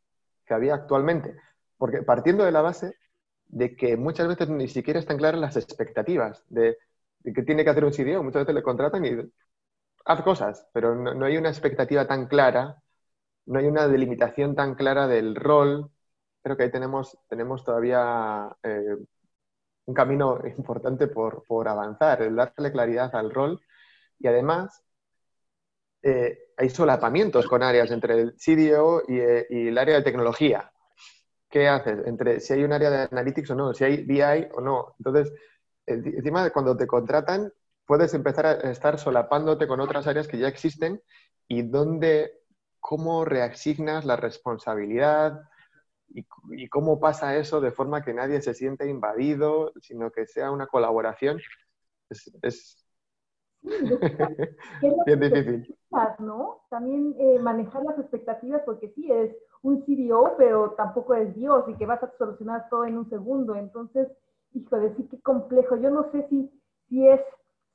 [0.46, 1.36] que había actualmente.
[1.84, 2.96] Porque partiendo de la base
[3.44, 6.78] de que muchas veces ni siquiera están claras las expectativas de,
[7.22, 8.22] que tiene que hacer un CDO.
[8.22, 9.10] Muchas veces le contratan y
[10.06, 12.82] haz cosas, pero no, hay una expectativa tan clara,
[13.44, 15.90] no hay una delimitación tan clara del rol.
[16.42, 18.96] Creo que ahí tenemos, tenemos todavía eh,
[19.84, 23.60] un camino importante por, avanzar, el darle claridad al rol
[24.18, 24.82] y además
[26.00, 30.70] eh, hay solapamientos con áreas entre el CDO eh, y el área de tecnología.
[31.54, 32.04] ¿Qué haces?
[32.04, 34.96] Entre si hay un área de analytics o no, si hay BI o no.
[34.98, 35.32] Entonces,
[35.86, 37.52] encima cuando te contratan,
[37.86, 41.00] puedes empezar a estar solapándote con otras áreas que ya existen
[41.46, 42.40] y dónde,
[42.80, 45.42] cómo reasignas la responsabilidad
[46.08, 46.26] y,
[46.68, 51.40] cómo pasa eso de forma que nadie se siente invadido, sino que sea una colaboración.
[52.42, 52.84] Es,
[55.06, 55.76] bien difícil.
[56.18, 56.60] ¿No?
[56.70, 61.74] También eh, manejar las expectativas, porque sí, es un CDO, pero tampoco es Dios y
[61.74, 63.54] que vas a solucionar todo en un segundo.
[63.54, 64.08] Entonces,
[64.52, 65.76] hijo de sí, qué complejo.
[65.76, 66.50] Yo no sé si,
[66.88, 67.20] si es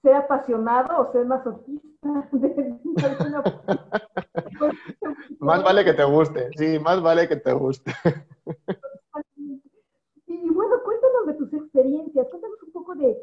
[0.02, 2.30] ser apasionado o ser masoquista.
[5.40, 7.92] más vale que te guste, sí, más vale que te guste.
[10.28, 13.18] y bueno, cuéntanos de tus experiencias, cuéntanos un poco de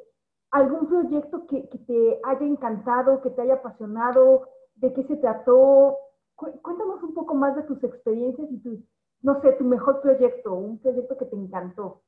[0.51, 5.97] algún proyecto que, que te haya encantado, que te haya apasionado, de qué se trató,
[6.35, 8.83] cuéntanos un poco más de tus experiencias y tu,
[9.22, 12.03] no sé, tu mejor proyecto, un proyecto que te encantó.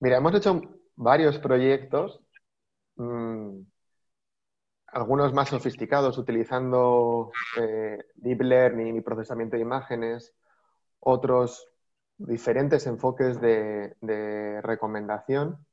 [0.00, 0.60] Mira, hemos hecho
[0.96, 2.20] varios proyectos,
[2.96, 3.60] mm,
[4.88, 10.34] algunos más sofisticados utilizando eh, deep learning y procesamiento de imágenes,
[10.98, 11.68] otros
[12.18, 15.64] diferentes enfoques de recomendación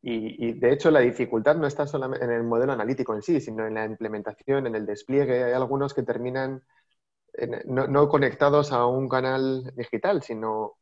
[0.00, 3.66] y, de hecho la dificultad no está solamente en el modelo analítico en sí, sino
[3.66, 5.44] en la implementación, en el despliegue.
[5.44, 6.62] Hay algunos que terminan
[7.66, 10.76] no, conectados a un canal digital, sino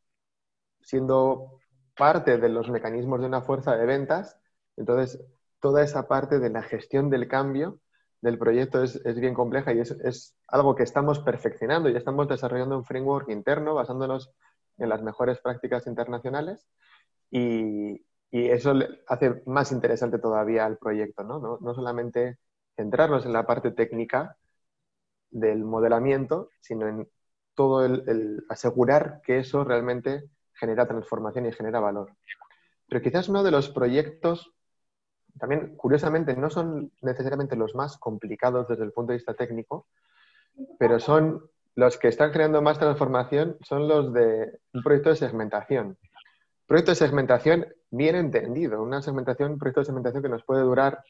[0.81, 1.61] siendo
[1.97, 4.39] parte de los mecanismos de una fuerza de ventas.
[4.77, 5.21] Entonces,
[5.61, 7.81] toda esa parte de la gestión del cambio
[8.21, 12.79] del proyecto es, bien compleja y es, es, algo que estamos perfeccionando y estamos desarrollando
[12.79, 14.33] un framework interno basándonos
[14.79, 16.67] en las mejores prácticas internacionales.
[17.31, 18.75] Y, y eso
[19.07, 21.59] hace más interesante todavía el proyecto, ¿no?
[21.61, 21.75] ¿no?
[21.75, 22.39] solamente
[22.75, 24.37] centrarnos en la parte técnica
[25.31, 27.09] del modelamiento, sino en
[27.55, 32.13] todo el, asegurar que eso realmente genera transformación y genera valor.
[32.89, 34.53] Pero quizás uno de los proyectos,
[35.39, 39.87] también curiosamente, no son necesariamente los más complicados desde el punto de vista técnico,
[40.79, 45.99] pero son los que están creando más transformación, son los de un proyecto de segmentación.
[46.67, 51.05] Proyecto de segmentación bien entendido, una segmentación, un proyecto de segmentación que nos puede durar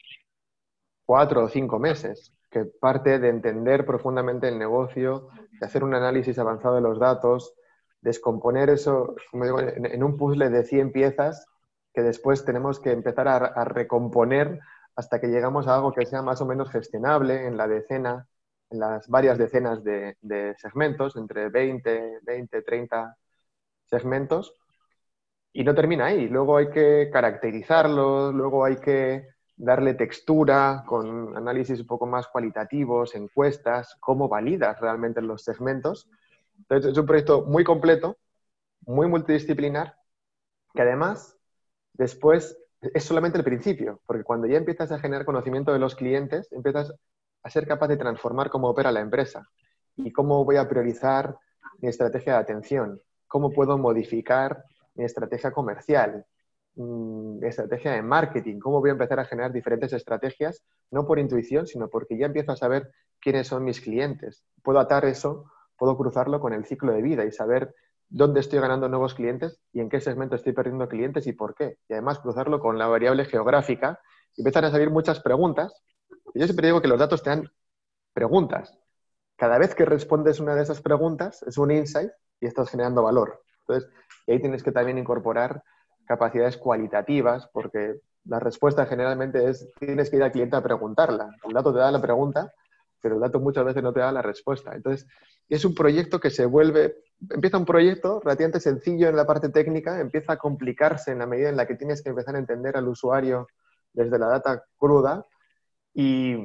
[1.07, 5.29] cuatro o cinco meses, que parte de entender profundamente el negocio,
[5.59, 7.55] de hacer un análisis avanzado de los datos,
[8.03, 11.47] descomponer eso, digo, en, un puzzle de 100 piezas
[11.95, 14.61] que después tenemos que empezar a, recomponer
[14.95, 18.29] hasta que llegamos a algo que sea más o menos gestionable en la decena,
[18.69, 23.17] en las varias decenas de, de segmentos, entre 20, 20, 30
[23.87, 24.55] segmentos
[25.57, 26.29] y no termina ahí.
[26.29, 33.15] Luego hay que caracterizarlos, luego hay que darle textura con análisis un poco más cualitativos,
[33.15, 36.11] encuestas, cómo validas realmente los segmentos.
[36.59, 38.19] Entonces es un proyecto muy completo,
[38.83, 39.97] muy multidisciplinar,
[40.75, 41.39] que además
[41.95, 46.53] después es solamente el principio, porque cuando ya empiezas a generar conocimiento de los clientes,
[46.53, 46.93] empiezas
[47.43, 49.49] a ser capaz de transformar cómo opera la empresa
[49.97, 51.39] y cómo voy a priorizar
[51.79, 54.63] mi estrategia de atención, cómo puedo modificar
[54.97, 56.24] mi estrategia comercial,
[56.76, 61.66] mi estrategia de marketing, cómo voy a empezar a generar diferentes estrategias, no por intuición,
[61.66, 62.90] sino porque ya empiezo a saber
[63.20, 64.44] quiénes son mis clientes.
[64.62, 67.74] Puedo atar eso, puedo cruzarlo con el ciclo de vida y saber
[68.09, 71.78] dónde estoy ganando nuevos clientes y en qué segmento estoy perdiendo clientes y por qué.
[71.88, 73.99] Y además cruzarlo con la variable geográfica
[74.36, 75.82] empiezan a salir muchas preguntas.
[76.34, 77.51] yo siempre digo que los datos te dan
[78.12, 78.78] preguntas.
[79.36, 83.42] Cada vez que respondes una de esas preguntas es un insight y estás generando valor.
[83.67, 83.91] Entonces,
[84.27, 85.62] ahí tienes que también incorporar
[86.07, 91.31] capacidades cualitativas, porque la respuesta generalmente es, tienes que ir al cliente a preguntarla.
[91.45, 92.53] El dato te da la pregunta,
[93.01, 94.75] pero el dato muchas veces no te da la respuesta.
[94.75, 95.07] Entonces,
[95.49, 96.97] es un proyecto que se vuelve,
[97.31, 101.49] empieza un proyecto relativamente sencillo en la parte técnica, empieza a complicarse en la medida
[101.49, 103.47] en la que tienes que empezar a entender al usuario
[103.93, 105.25] desde la data cruda
[105.95, 106.37] y,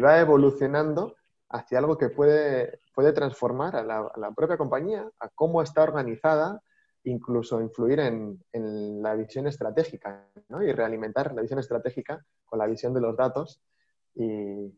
[0.00, 1.16] va evolucionando
[1.50, 6.62] hacia algo que puede, puede transformar a la, propia compañía, a cómo está organizada,
[7.04, 8.40] incluso influir en,
[9.02, 13.60] la visión estratégica y realimentar la visión estratégica con la visión de los datos
[14.14, 14.74] y,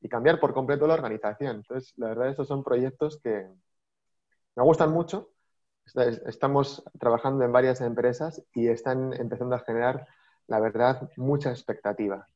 [0.00, 1.56] y cambiar por completo la organización.
[1.56, 3.46] Entonces, la verdad, estos son proyectos que
[4.56, 5.28] me gustan mucho.
[5.94, 10.06] Estamos trabajando en varias empresas y están empezando a generar,
[10.46, 12.26] la verdad, mucha expectativa.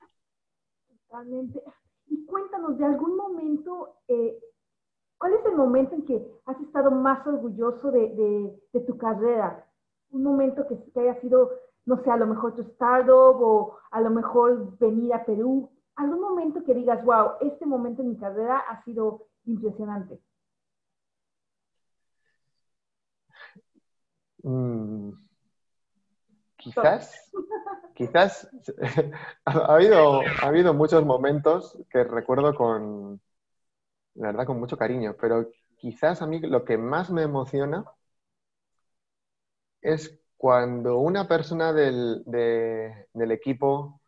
[0.87, 1.63] Totalmente.
[2.09, 4.39] Y cuéntanos, de algún momento, eh,
[5.19, 8.55] ¿cuál es el momento en que has estado más orgulloso de,
[8.87, 9.67] tu carrera?
[10.11, 11.51] Un momento que, que haya sido,
[11.87, 16.21] no sé, a lo mejor tu startup o a lo mejor venir a Perú algún
[16.21, 20.19] momento que digas, wow, este momento en mi carrera ha sido impresionante?
[24.43, 25.13] Mm,
[26.57, 27.33] quizás,
[27.95, 28.49] quizás
[29.47, 33.21] ha, habido, ha habido muchos momentos que recuerdo con,
[34.15, 37.85] la verdad, con mucho cariño, pero quizás a mí lo que más me emociona
[39.81, 44.01] es cuando una persona del, del equipo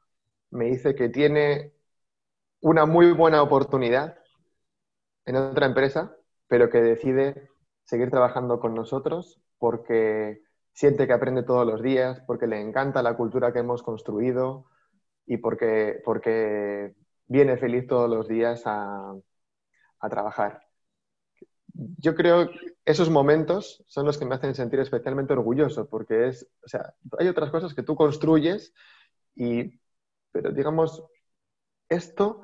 [0.50, 1.72] me dice que tiene
[2.60, 4.18] una muy buena oportunidad
[5.24, 6.16] en otra empresa,
[6.48, 7.50] pero que decide
[7.84, 10.42] seguir trabajando con nosotros porque
[10.72, 14.66] siente que aprende todos los días, porque le encanta la cultura que hemos construido
[15.26, 16.94] y porque, porque
[17.26, 19.14] viene feliz todos los días a,
[20.06, 20.62] a trabajar.
[21.72, 26.48] Yo creo que esos momentos son los que me hacen sentir especialmente orgulloso, porque es,
[26.64, 28.72] o sea, hay otras cosas que tú construyes
[29.34, 29.78] y,
[30.32, 31.02] pero digamos,
[31.88, 32.42] esto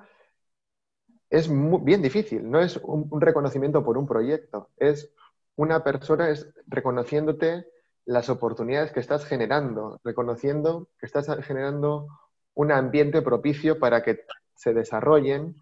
[1.31, 1.49] es
[1.83, 5.11] bien difícil, no es un, reconocimiento por un proyecto, es
[5.57, 7.67] una persona es reconociéndote
[8.05, 12.09] las oportunidades que estás generando, reconociendo que estás generando
[12.55, 15.62] un ambiente propicio para que se desarrollen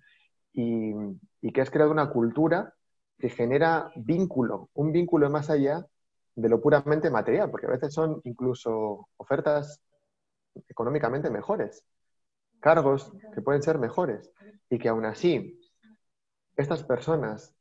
[0.53, 0.92] y,
[1.53, 2.74] que has creado una cultura
[3.18, 5.86] que genera vínculo, un vínculo más allá
[6.34, 9.80] de lo puramente material, porque a veces son incluso ofertas
[10.68, 11.84] económicamente mejores
[12.61, 14.30] cargos que pueden ser mejores
[14.68, 15.59] y que aún así
[16.57, 17.55] estas personas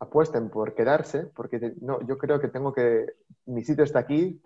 [0.00, 3.06] apuesten por quedarse, porque no, yo creo que tengo que,
[3.46, 4.42] mi sitio está aquí,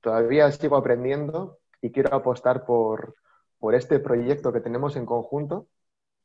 [0.00, 3.16] todavía sigo aprendiendo y quiero apostar por,
[3.58, 5.66] por este proyecto que tenemos en conjunto,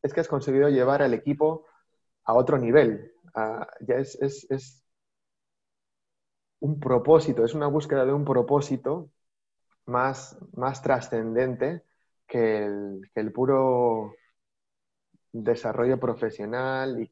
[0.02, 1.66] es que has conseguido llevar al equipo
[2.24, 3.12] a otro nivel.
[3.82, 4.84] ya es, es, es
[6.60, 9.10] un propósito, es una búsqueda de un propósito
[9.86, 11.84] más, más trascendente
[12.28, 12.66] que
[13.16, 14.14] el, puro
[15.32, 17.08] desarrollo profesional y,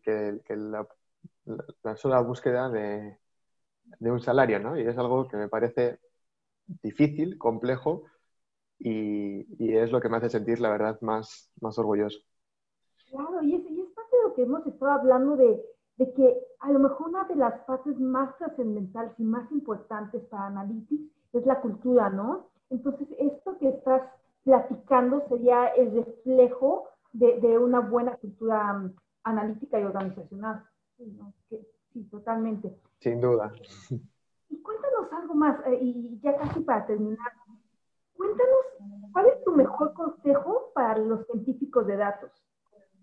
[0.00, 3.18] que, la, sola búsqueda de,
[4.00, 4.78] un salario, ¿no?
[4.78, 5.98] Y es algo que me parece
[6.82, 8.04] difícil, complejo
[8.80, 12.18] y, es lo que me hace sentir, la verdad, más, más orgulloso.
[13.10, 13.62] Claro, y es,
[13.94, 15.62] parte de lo que hemos estado hablando de,
[15.96, 20.46] de que a lo mejor una de las fases más trascendentales y más importantes para
[20.46, 22.48] Analytics es la cultura, ¿no?
[22.70, 24.02] Entonces, esto que estás
[24.44, 30.64] platicando sería el reflejo de, una buena cultura mm, analítica y organizacional.
[31.92, 32.72] Sí, totalmente.
[33.00, 33.52] Sin duda.
[34.48, 37.32] Y cuéntanos algo más, eh, y ya casi para terminar,
[38.20, 38.66] cuéntanos,
[39.14, 42.30] ¿cuál es tu mejor consejo para los científicos de datos?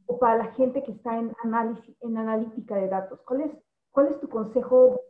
[0.06, 3.20] O para la gente que está en, análisis, en analítica de datos.
[3.24, 3.52] ¿Cuál es,
[3.90, 5.02] ¿Cuál es tu consejo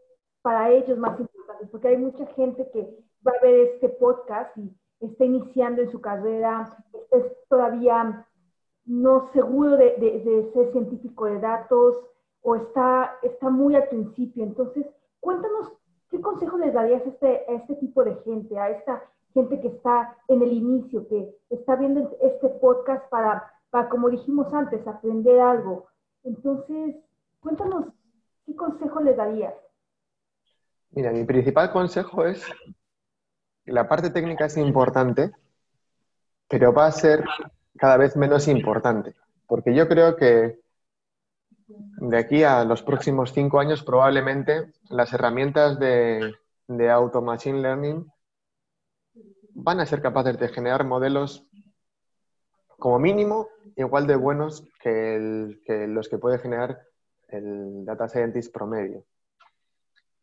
[0.42, 1.68] para ellos más importante?
[1.68, 2.98] Porque hay mucha gente que
[3.28, 6.74] va a ver este podcast y está iniciando en su carrera,
[7.12, 8.26] es todavía
[8.86, 11.98] no seguro de, ser científico de datos
[12.44, 14.46] o está, está muy al principio.
[14.46, 14.88] Entonces,
[15.20, 15.74] cuéntanos,
[16.10, 19.04] ¿qué consejo les darías este, a este tipo de gente, a esta
[19.38, 24.52] gente que está en el inicio, que está viendo este podcast para, para como dijimos
[24.52, 25.88] antes, aprender algo?
[26.24, 26.96] Entonces,
[27.40, 27.86] cuéntanos,
[28.48, 29.54] ¿qué consejo les darías?
[30.90, 32.44] Mira, mi principal consejo es
[33.66, 35.32] la parte técnica es importante,
[36.48, 37.24] pero va a ser
[37.78, 39.14] cada vez menos importante,
[39.46, 40.60] porque yo creo que
[41.68, 46.34] de aquí a los próximos cinco años probablemente las herramientas de,
[46.68, 48.12] de auto machine learning
[49.68, 51.46] van a ser capaces de generar modelos
[52.80, 55.20] como mínimo, igual de buenos que,
[55.90, 56.84] los que puede generar
[57.28, 59.04] el data scientist promedio.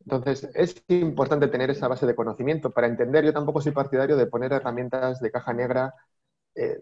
[0.00, 3.22] Entonces, es importante tener esa base de conocimiento para entender.
[3.22, 5.92] Yo tampoco soy partidario de poner herramientas de caja negra
[6.54, 6.80] eh,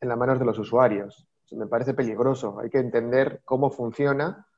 [0.00, 1.28] en las manos de los usuarios.
[1.52, 2.58] Me parece peligroso.
[2.58, 4.48] Hay que entender cómo funciona,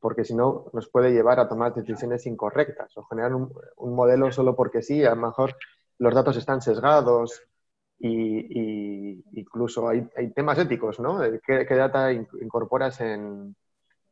[0.00, 4.32] porque si no, nos puede llevar a tomar decisiones incorrectas o generar un, un modelo
[4.32, 5.04] solo porque sí.
[5.04, 5.54] A lo mejor
[5.98, 7.42] los datos están sesgados,
[7.98, 11.20] y, incluso hay, temas éticos, ¿no?
[11.46, 13.56] ¿Qué, data incorporas en,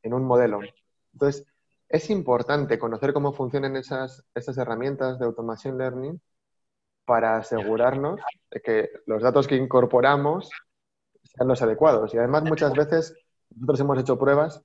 [0.05, 0.61] un modelo?
[1.13, 1.47] Entonces,
[1.89, 6.21] es importante conocer cómo funcionan esas, esas herramientas de automation learning
[7.05, 8.21] para asegurarnos
[8.51, 10.49] de que los datos que incorporamos
[11.25, 12.15] sean los adecuados.
[12.15, 13.15] Y además, muchas veces
[13.51, 14.63] nosotros hemos hecho pruebas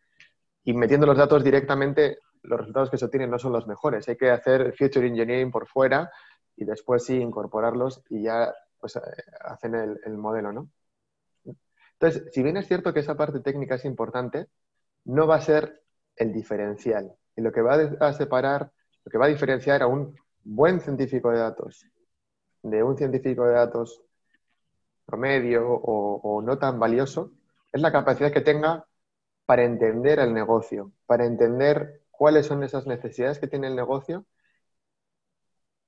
[0.63, 4.07] y metiendo los datos directamente, los resultados que se obtienen no son los mejores.
[4.07, 6.09] Hay que hacer future engineering por fuera
[6.57, 9.01] y después sí incorporarlos y ya pues eh,
[9.41, 10.69] hacen el, modelo, ¿no?
[11.93, 14.47] Entonces, si bien es cierto que esa parte técnica es importante,
[15.05, 15.81] no va a ser
[16.15, 17.15] el diferencial.
[17.35, 18.71] Y lo que va a separar,
[19.03, 21.87] lo que va a diferenciar a un buen científico de datos
[22.63, 24.01] de un científico de datos
[25.05, 27.31] promedio o, o, no tan valioso
[27.71, 28.85] es la capacidad que tenga
[29.45, 34.25] para entender el negocio, para entender cuáles son esas necesidades que tiene el negocio,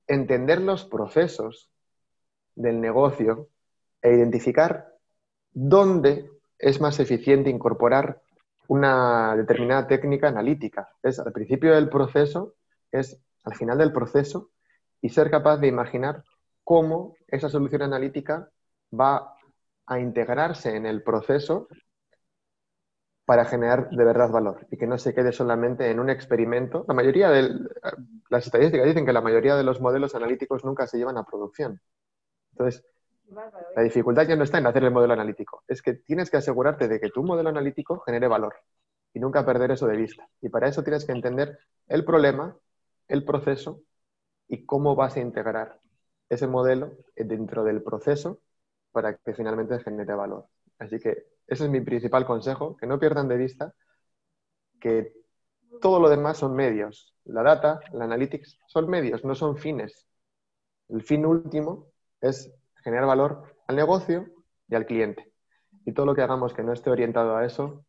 [0.10, 1.70] entender los procesos
[2.56, 3.48] del negocio
[4.02, 4.96] e identificar
[5.52, 8.22] dónde es más eficiente incorporar
[8.68, 10.90] una determinada técnica analítica.
[11.04, 12.56] Es al principio del proceso,
[12.92, 14.50] es al final del proceso
[15.02, 16.24] y ser capaz de imaginar
[16.64, 18.50] cómo esa solución analítica
[18.92, 19.36] va
[19.86, 21.68] a integrarse en el proceso
[23.30, 26.84] para generar de verdad valor y que no se quede solamente en un experimento.
[26.88, 27.60] La mayoría de
[28.28, 31.80] las estadísticas dicen que la mayoría de los modelos analíticos nunca se llevan a producción.
[32.54, 32.84] Entonces,
[33.76, 36.88] la dificultad ya no está en hacer el modelo analítico, es que tienes que asegurarte
[36.88, 38.56] de que tu modelo analítico genere valor
[39.14, 40.28] y nunca perder eso de vista.
[40.42, 42.58] Y para eso tienes que entender el problema,
[43.08, 43.84] el proceso
[44.48, 45.78] y cómo vas a integrar
[46.30, 48.40] ese modelo dentro del proceso
[48.92, 50.48] para que finalmente genere valor.
[50.80, 53.74] Así que ese es mi principal consejo, que no pierdan de vista
[54.80, 55.14] que
[55.82, 57.16] todo lo demás son medios.
[57.26, 60.08] La data, la analytics, son medios, no son fines.
[60.88, 61.88] El fin último
[62.22, 62.52] es
[62.84, 64.28] generar valor al negocio
[64.68, 65.32] y al cliente.
[65.86, 67.86] Y todo lo que hagamos que no esté orientado a eso,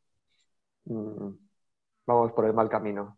[0.85, 1.31] mm,
[2.07, 3.17] vamos por el mal camino.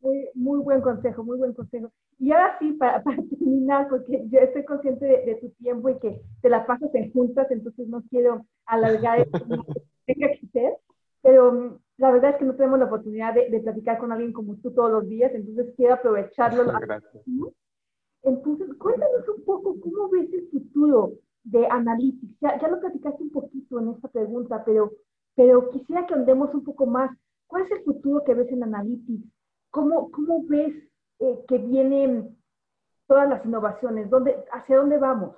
[0.00, 1.92] Muy, muy buen consejo, muy buen consejo.
[2.18, 6.48] Y ahora sí, para, terminar, porque yo estoy consciente de, tu tiempo y que te
[6.48, 9.38] las pasas en juntas, entonces no quiero alargar esto
[10.06, 10.76] que tenga que ser,
[11.22, 14.56] pero mm, la verdad es que no tenemos la oportunidad de, platicar con alguien como
[14.56, 16.64] tú todos los días, entonces quiero aprovecharlo.
[16.80, 17.24] Gracias.
[18.22, 21.12] Entonces, cuéntanos un poco cómo ves el futuro
[21.44, 22.40] de Analytics.
[22.40, 24.92] Ya, ya lo platicaste un poquito en esta pregunta, pero,
[25.34, 27.10] pero quisiera que andemos un poco más.
[27.46, 29.28] ¿Cuál es el futuro que ves en Analytics?
[29.70, 30.74] ¿Cómo, cómo ves
[31.20, 32.36] eh, que vienen
[33.06, 34.10] todas las innovaciones?
[34.10, 35.36] ¿Dónde, ¿Hacia dónde vamos?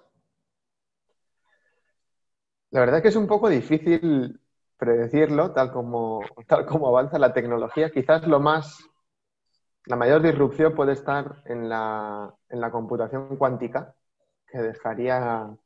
[2.70, 4.40] La verdad es que es un poco difícil
[4.76, 7.90] predecirlo, tal como, tal como avanza la tecnología.
[7.90, 8.90] Quizás lo más
[9.86, 12.34] la mayor disrupción puede estar en la,
[12.72, 13.94] computación cuántica,
[14.46, 15.56] que dejaría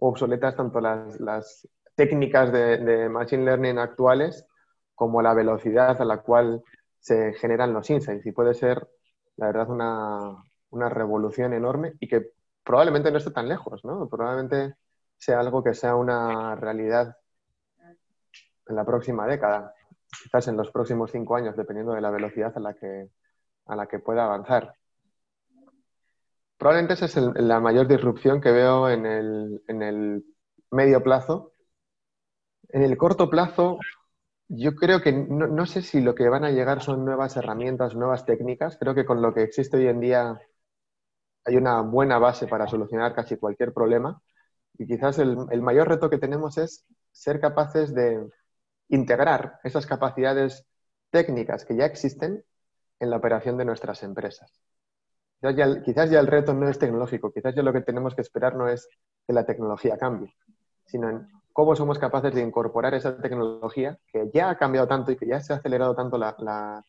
[0.00, 4.46] obsoletas tanto las, técnicas de, Machine Learning actuales
[4.94, 6.62] como la velocidad a la cual
[6.98, 8.24] se generan los insights.
[8.24, 8.88] Y puede ser,
[9.38, 9.70] la verdad,
[10.70, 12.32] una, revolución enorme y que
[12.62, 14.08] probablemente no esté tan lejos, ¿no?
[14.08, 14.74] Probablemente
[15.16, 17.16] sea algo que sea una realidad
[18.66, 19.74] en la próxima década,
[20.22, 23.08] quizás en los próximos cinco años, dependiendo de la velocidad a la que
[23.66, 24.74] a la que pueda avanzar.
[26.56, 30.24] Probablemente esa es la mayor disrupción que veo en el,
[30.70, 31.52] medio plazo.
[32.70, 33.78] En el corto plazo,
[34.48, 38.24] yo creo que no, sé si lo que van a llegar son nuevas herramientas, nuevas
[38.24, 38.76] técnicas.
[38.78, 40.40] Creo que con lo que existe hoy en día
[41.44, 44.20] hay una buena base para solucionar casi cualquier problema.
[44.78, 48.28] Y quizás el, el mayor reto que tenemos es ser capaces de
[48.88, 50.66] integrar esas capacidades
[51.10, 52.44] técnicas que ya existen
[53.00, 54.52] en la operación de nuestras empresas.
[55.40, 58.68] Quizás ya, el reto no es tecnológico, quizás ya lo que tenemos que esperar no
[58.68, 58.88] es
[59.24, 60.34] que la tecnología cambie,
[60.84, 61.28] sino en
[61.58, 65.40] cómo somos capaces de incorporar esa tecnología que ya ha cambiado tanto y que ya
[65.40, 66.84] se ha acelerado tanto la,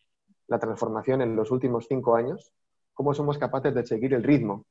[0.59, 2.53] transformación en los últimos cinco años,
[2.93, 4.67] cómo somos capaces de seguir el ritmo.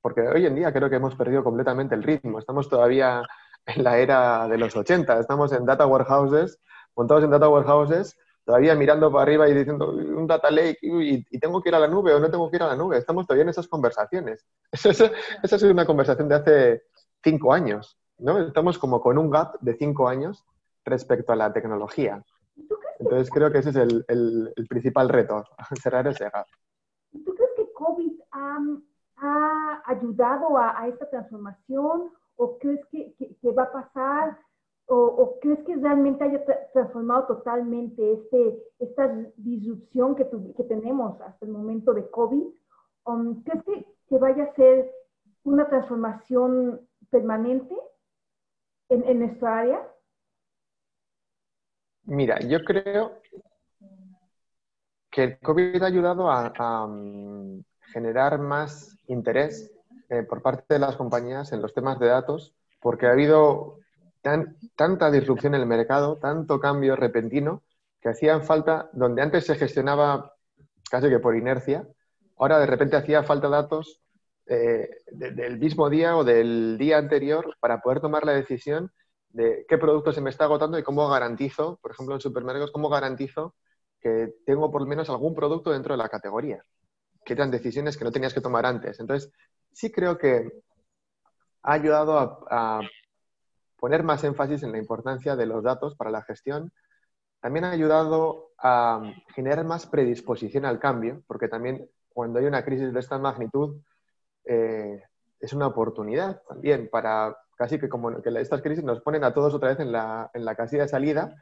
[0.00, 2.38] Porque hoy en día creo que hemos perdido completamente el ritmo.
[2.38, 3.24] Estamos todavía
[3.66, 6.60] en la era de los 80, estamos en data warehouses,
[6.94, 11.60] montados en data warehouses todavía mirando para arriba y diciendo un data lake y, tengo
[11.60, 12.98] que ir a la nube o no tengo que ir a la nube.
[12.98, 14.46] Estamos todavía en esas conversaciones.
[14.72, 16.82] Esa, sido una conversación de hace
[17.20, 17.96] cinco años.
[18.20, 18.38] ¿No?
[18.38, 20.44] Estamos como con un gap de cinco años
[20.84, 22.24] respecto a la tecnología.
[22.98, 25.44] Entonces creo que ese es el, el, principal reto,
[25.82, 26.46] cerrar ese gap.
[27.12, 33.72] ¿Tú crees que COVID ha, ayudado a, esta transformación o crees que, que, va a
[33.72, 34.38] pasar?
[34.86, 41.52] O, crees que realmente haya transformado totalmente este, esta disrupción que, que tenemos hasta el
[41.52, 42.44] momento de COVID?
[43.04, 44.92] Um, ¿Crees que, que, vaya a ser
[45.44, 47.76] una transformación permanente
[48.90, 49.80] en, en área?
[52.04, 53.22] Mira, yo creo
[55.10, 57.62] que el COVID ha ayudado a, mm,
[57.92, 59.72] generar más interés
[60.08, 63.78] eh, por parte de las compañías en los temas de datos, porque ha habido
[64.76, 67.62] tanta disrupción en el mercado, tanto cambio repentino,
[68.00, 70.34] que hacían falta, donde antes se gestionaba
[70.90, 71.86] casi que por inercia,
[72.36, 74.00] ahora de repente hacía falta datos
[74.46, 78.90] eh, del mismo día o del día anterior para poder tomar la decisión
[79.28, 82.88] de qué producto se me está agotando y cómo garantizo, por ejemplo, en supermercados, cómo
[82.88, 83.54] garantizo
[84.00, 86.64] que tengo por lo menos algún producto dentro de la categoría,
[87.24, 88.98] que eran decisiones que no tenías que tomar antes.
[88.98, 89.30] Entonces,
[89.72, 90.50] sí creo que
[91.62, 92.18] ha ayudado
[92.50, 92.80] a,
[93.78, 96.70] poner más énfasis en la importancia de los datos para la gestión.
[97.40, 99.00] También ha ayudado a
[99.34, 103.80] generar más predisposición al cambio, porque también cuando hay una crisis de esta magnitud,
[104.44, 105.02] eh,
[105.38, 109.52] es una oportunidad también para casi que como que estas crisis nos ponen a todos
[109.54, 111.34] otra vez en la, en la casilla de salida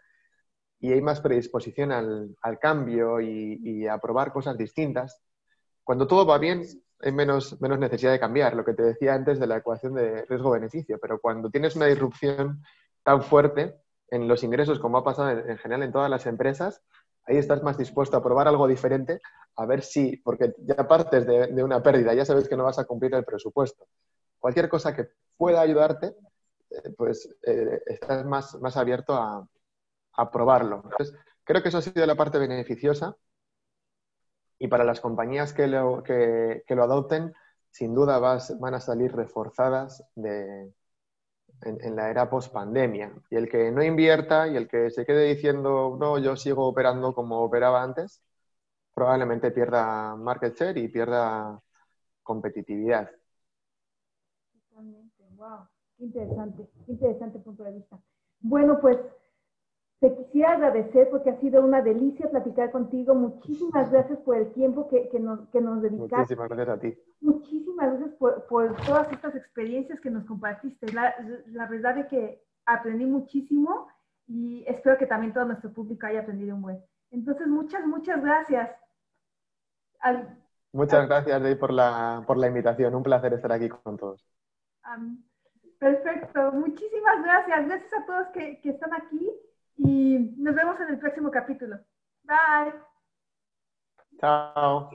[0.81, 5.21] y hay más predisposición al, al cambio y, a probar cosas distintas.
[5.83, 6.63] Cuando todo va bien,
[7.01, 10.25] hay menos, menos necesidad de cambiar, lo que te decía antes de la ecuación de
[10.27, 12.63] riesgo-beneficio, pero cuando tienes una disrupción
[13.03, 13.75] tan fuerte
[14.11, 16.83] en los ingresos como ha pasado en, general en todas las empresas,
[17.29, 19.21] ahí estás más dispuesto a probar algo diferente,
[19.57, 22.85] a ver si, porque ya partes de, una pérdida, ya sabes que no vas a
[22.85, 23.87] cumplir el presupuesto
[24.39, 26.15] cualquier cosa que pueda ayudarte,
[26.71, 29.47] eh, pues eh, estás más, más abierto a,
[30.33, 30.83] probarlo.
[30.83, 33.17] Entonces, creo que eso ha sido la parte beneficiosa
[34.59, 37.33] y para las compañías que lo, que, lo adopten,
[37.71, 40.73] sin duda vas, van a salir reforzadas de,
[41.63, 43.13] en, la era post-pandemia.
[43.31, 47.15] Y el que no invierta y el que se quede diciendo, no, yo sigo operando
[47.15, 48.23] como operaba antes,
[48.95, 51.61] probablemente pierda market share y pierda
[52.23, 53.11] competitividad.
[55.37, 57.99] Wow, interesante, interesante punto de vista.
[58.41, 58.99] Bueno, pues
[60.01, 63.15] te quisiera agradecer porque ha sido una delicia platicar contigo.
[63.15, 66.17] Muchísimas gracias por el tiempo que, que, nos, que nos dedicaste.
[66.17, 66.99] Muchísimas gracias a ti.
[67.21, 70.93] Muchísimas gracias por, por todas estas experiencias que nos compartiste.
[70.93, 71.15] La,
[71.47, 73.89] la, verdad es que aprendí muchísimo
[74.29, 76.85] y espero que también todo nuestro público haya aprendido un buen.
[77.11, 78.71] Entonces, muchas, muchas gracias.
[80.73, 82.95] muchas gracias, Dave, por la, por la invitación.
[82.95, 84.25] Un placer estar aquí con todos.
[85.81, 87.67] Perfecto, muchísimas gracias.
[87.67, 89.29] Gracias a todos que, que están aquí
[89.79, 91.79] y nos vemos en el próximo capítulo.
[92.25, 92.75] Bye.
[94.21, 94.91] Chao.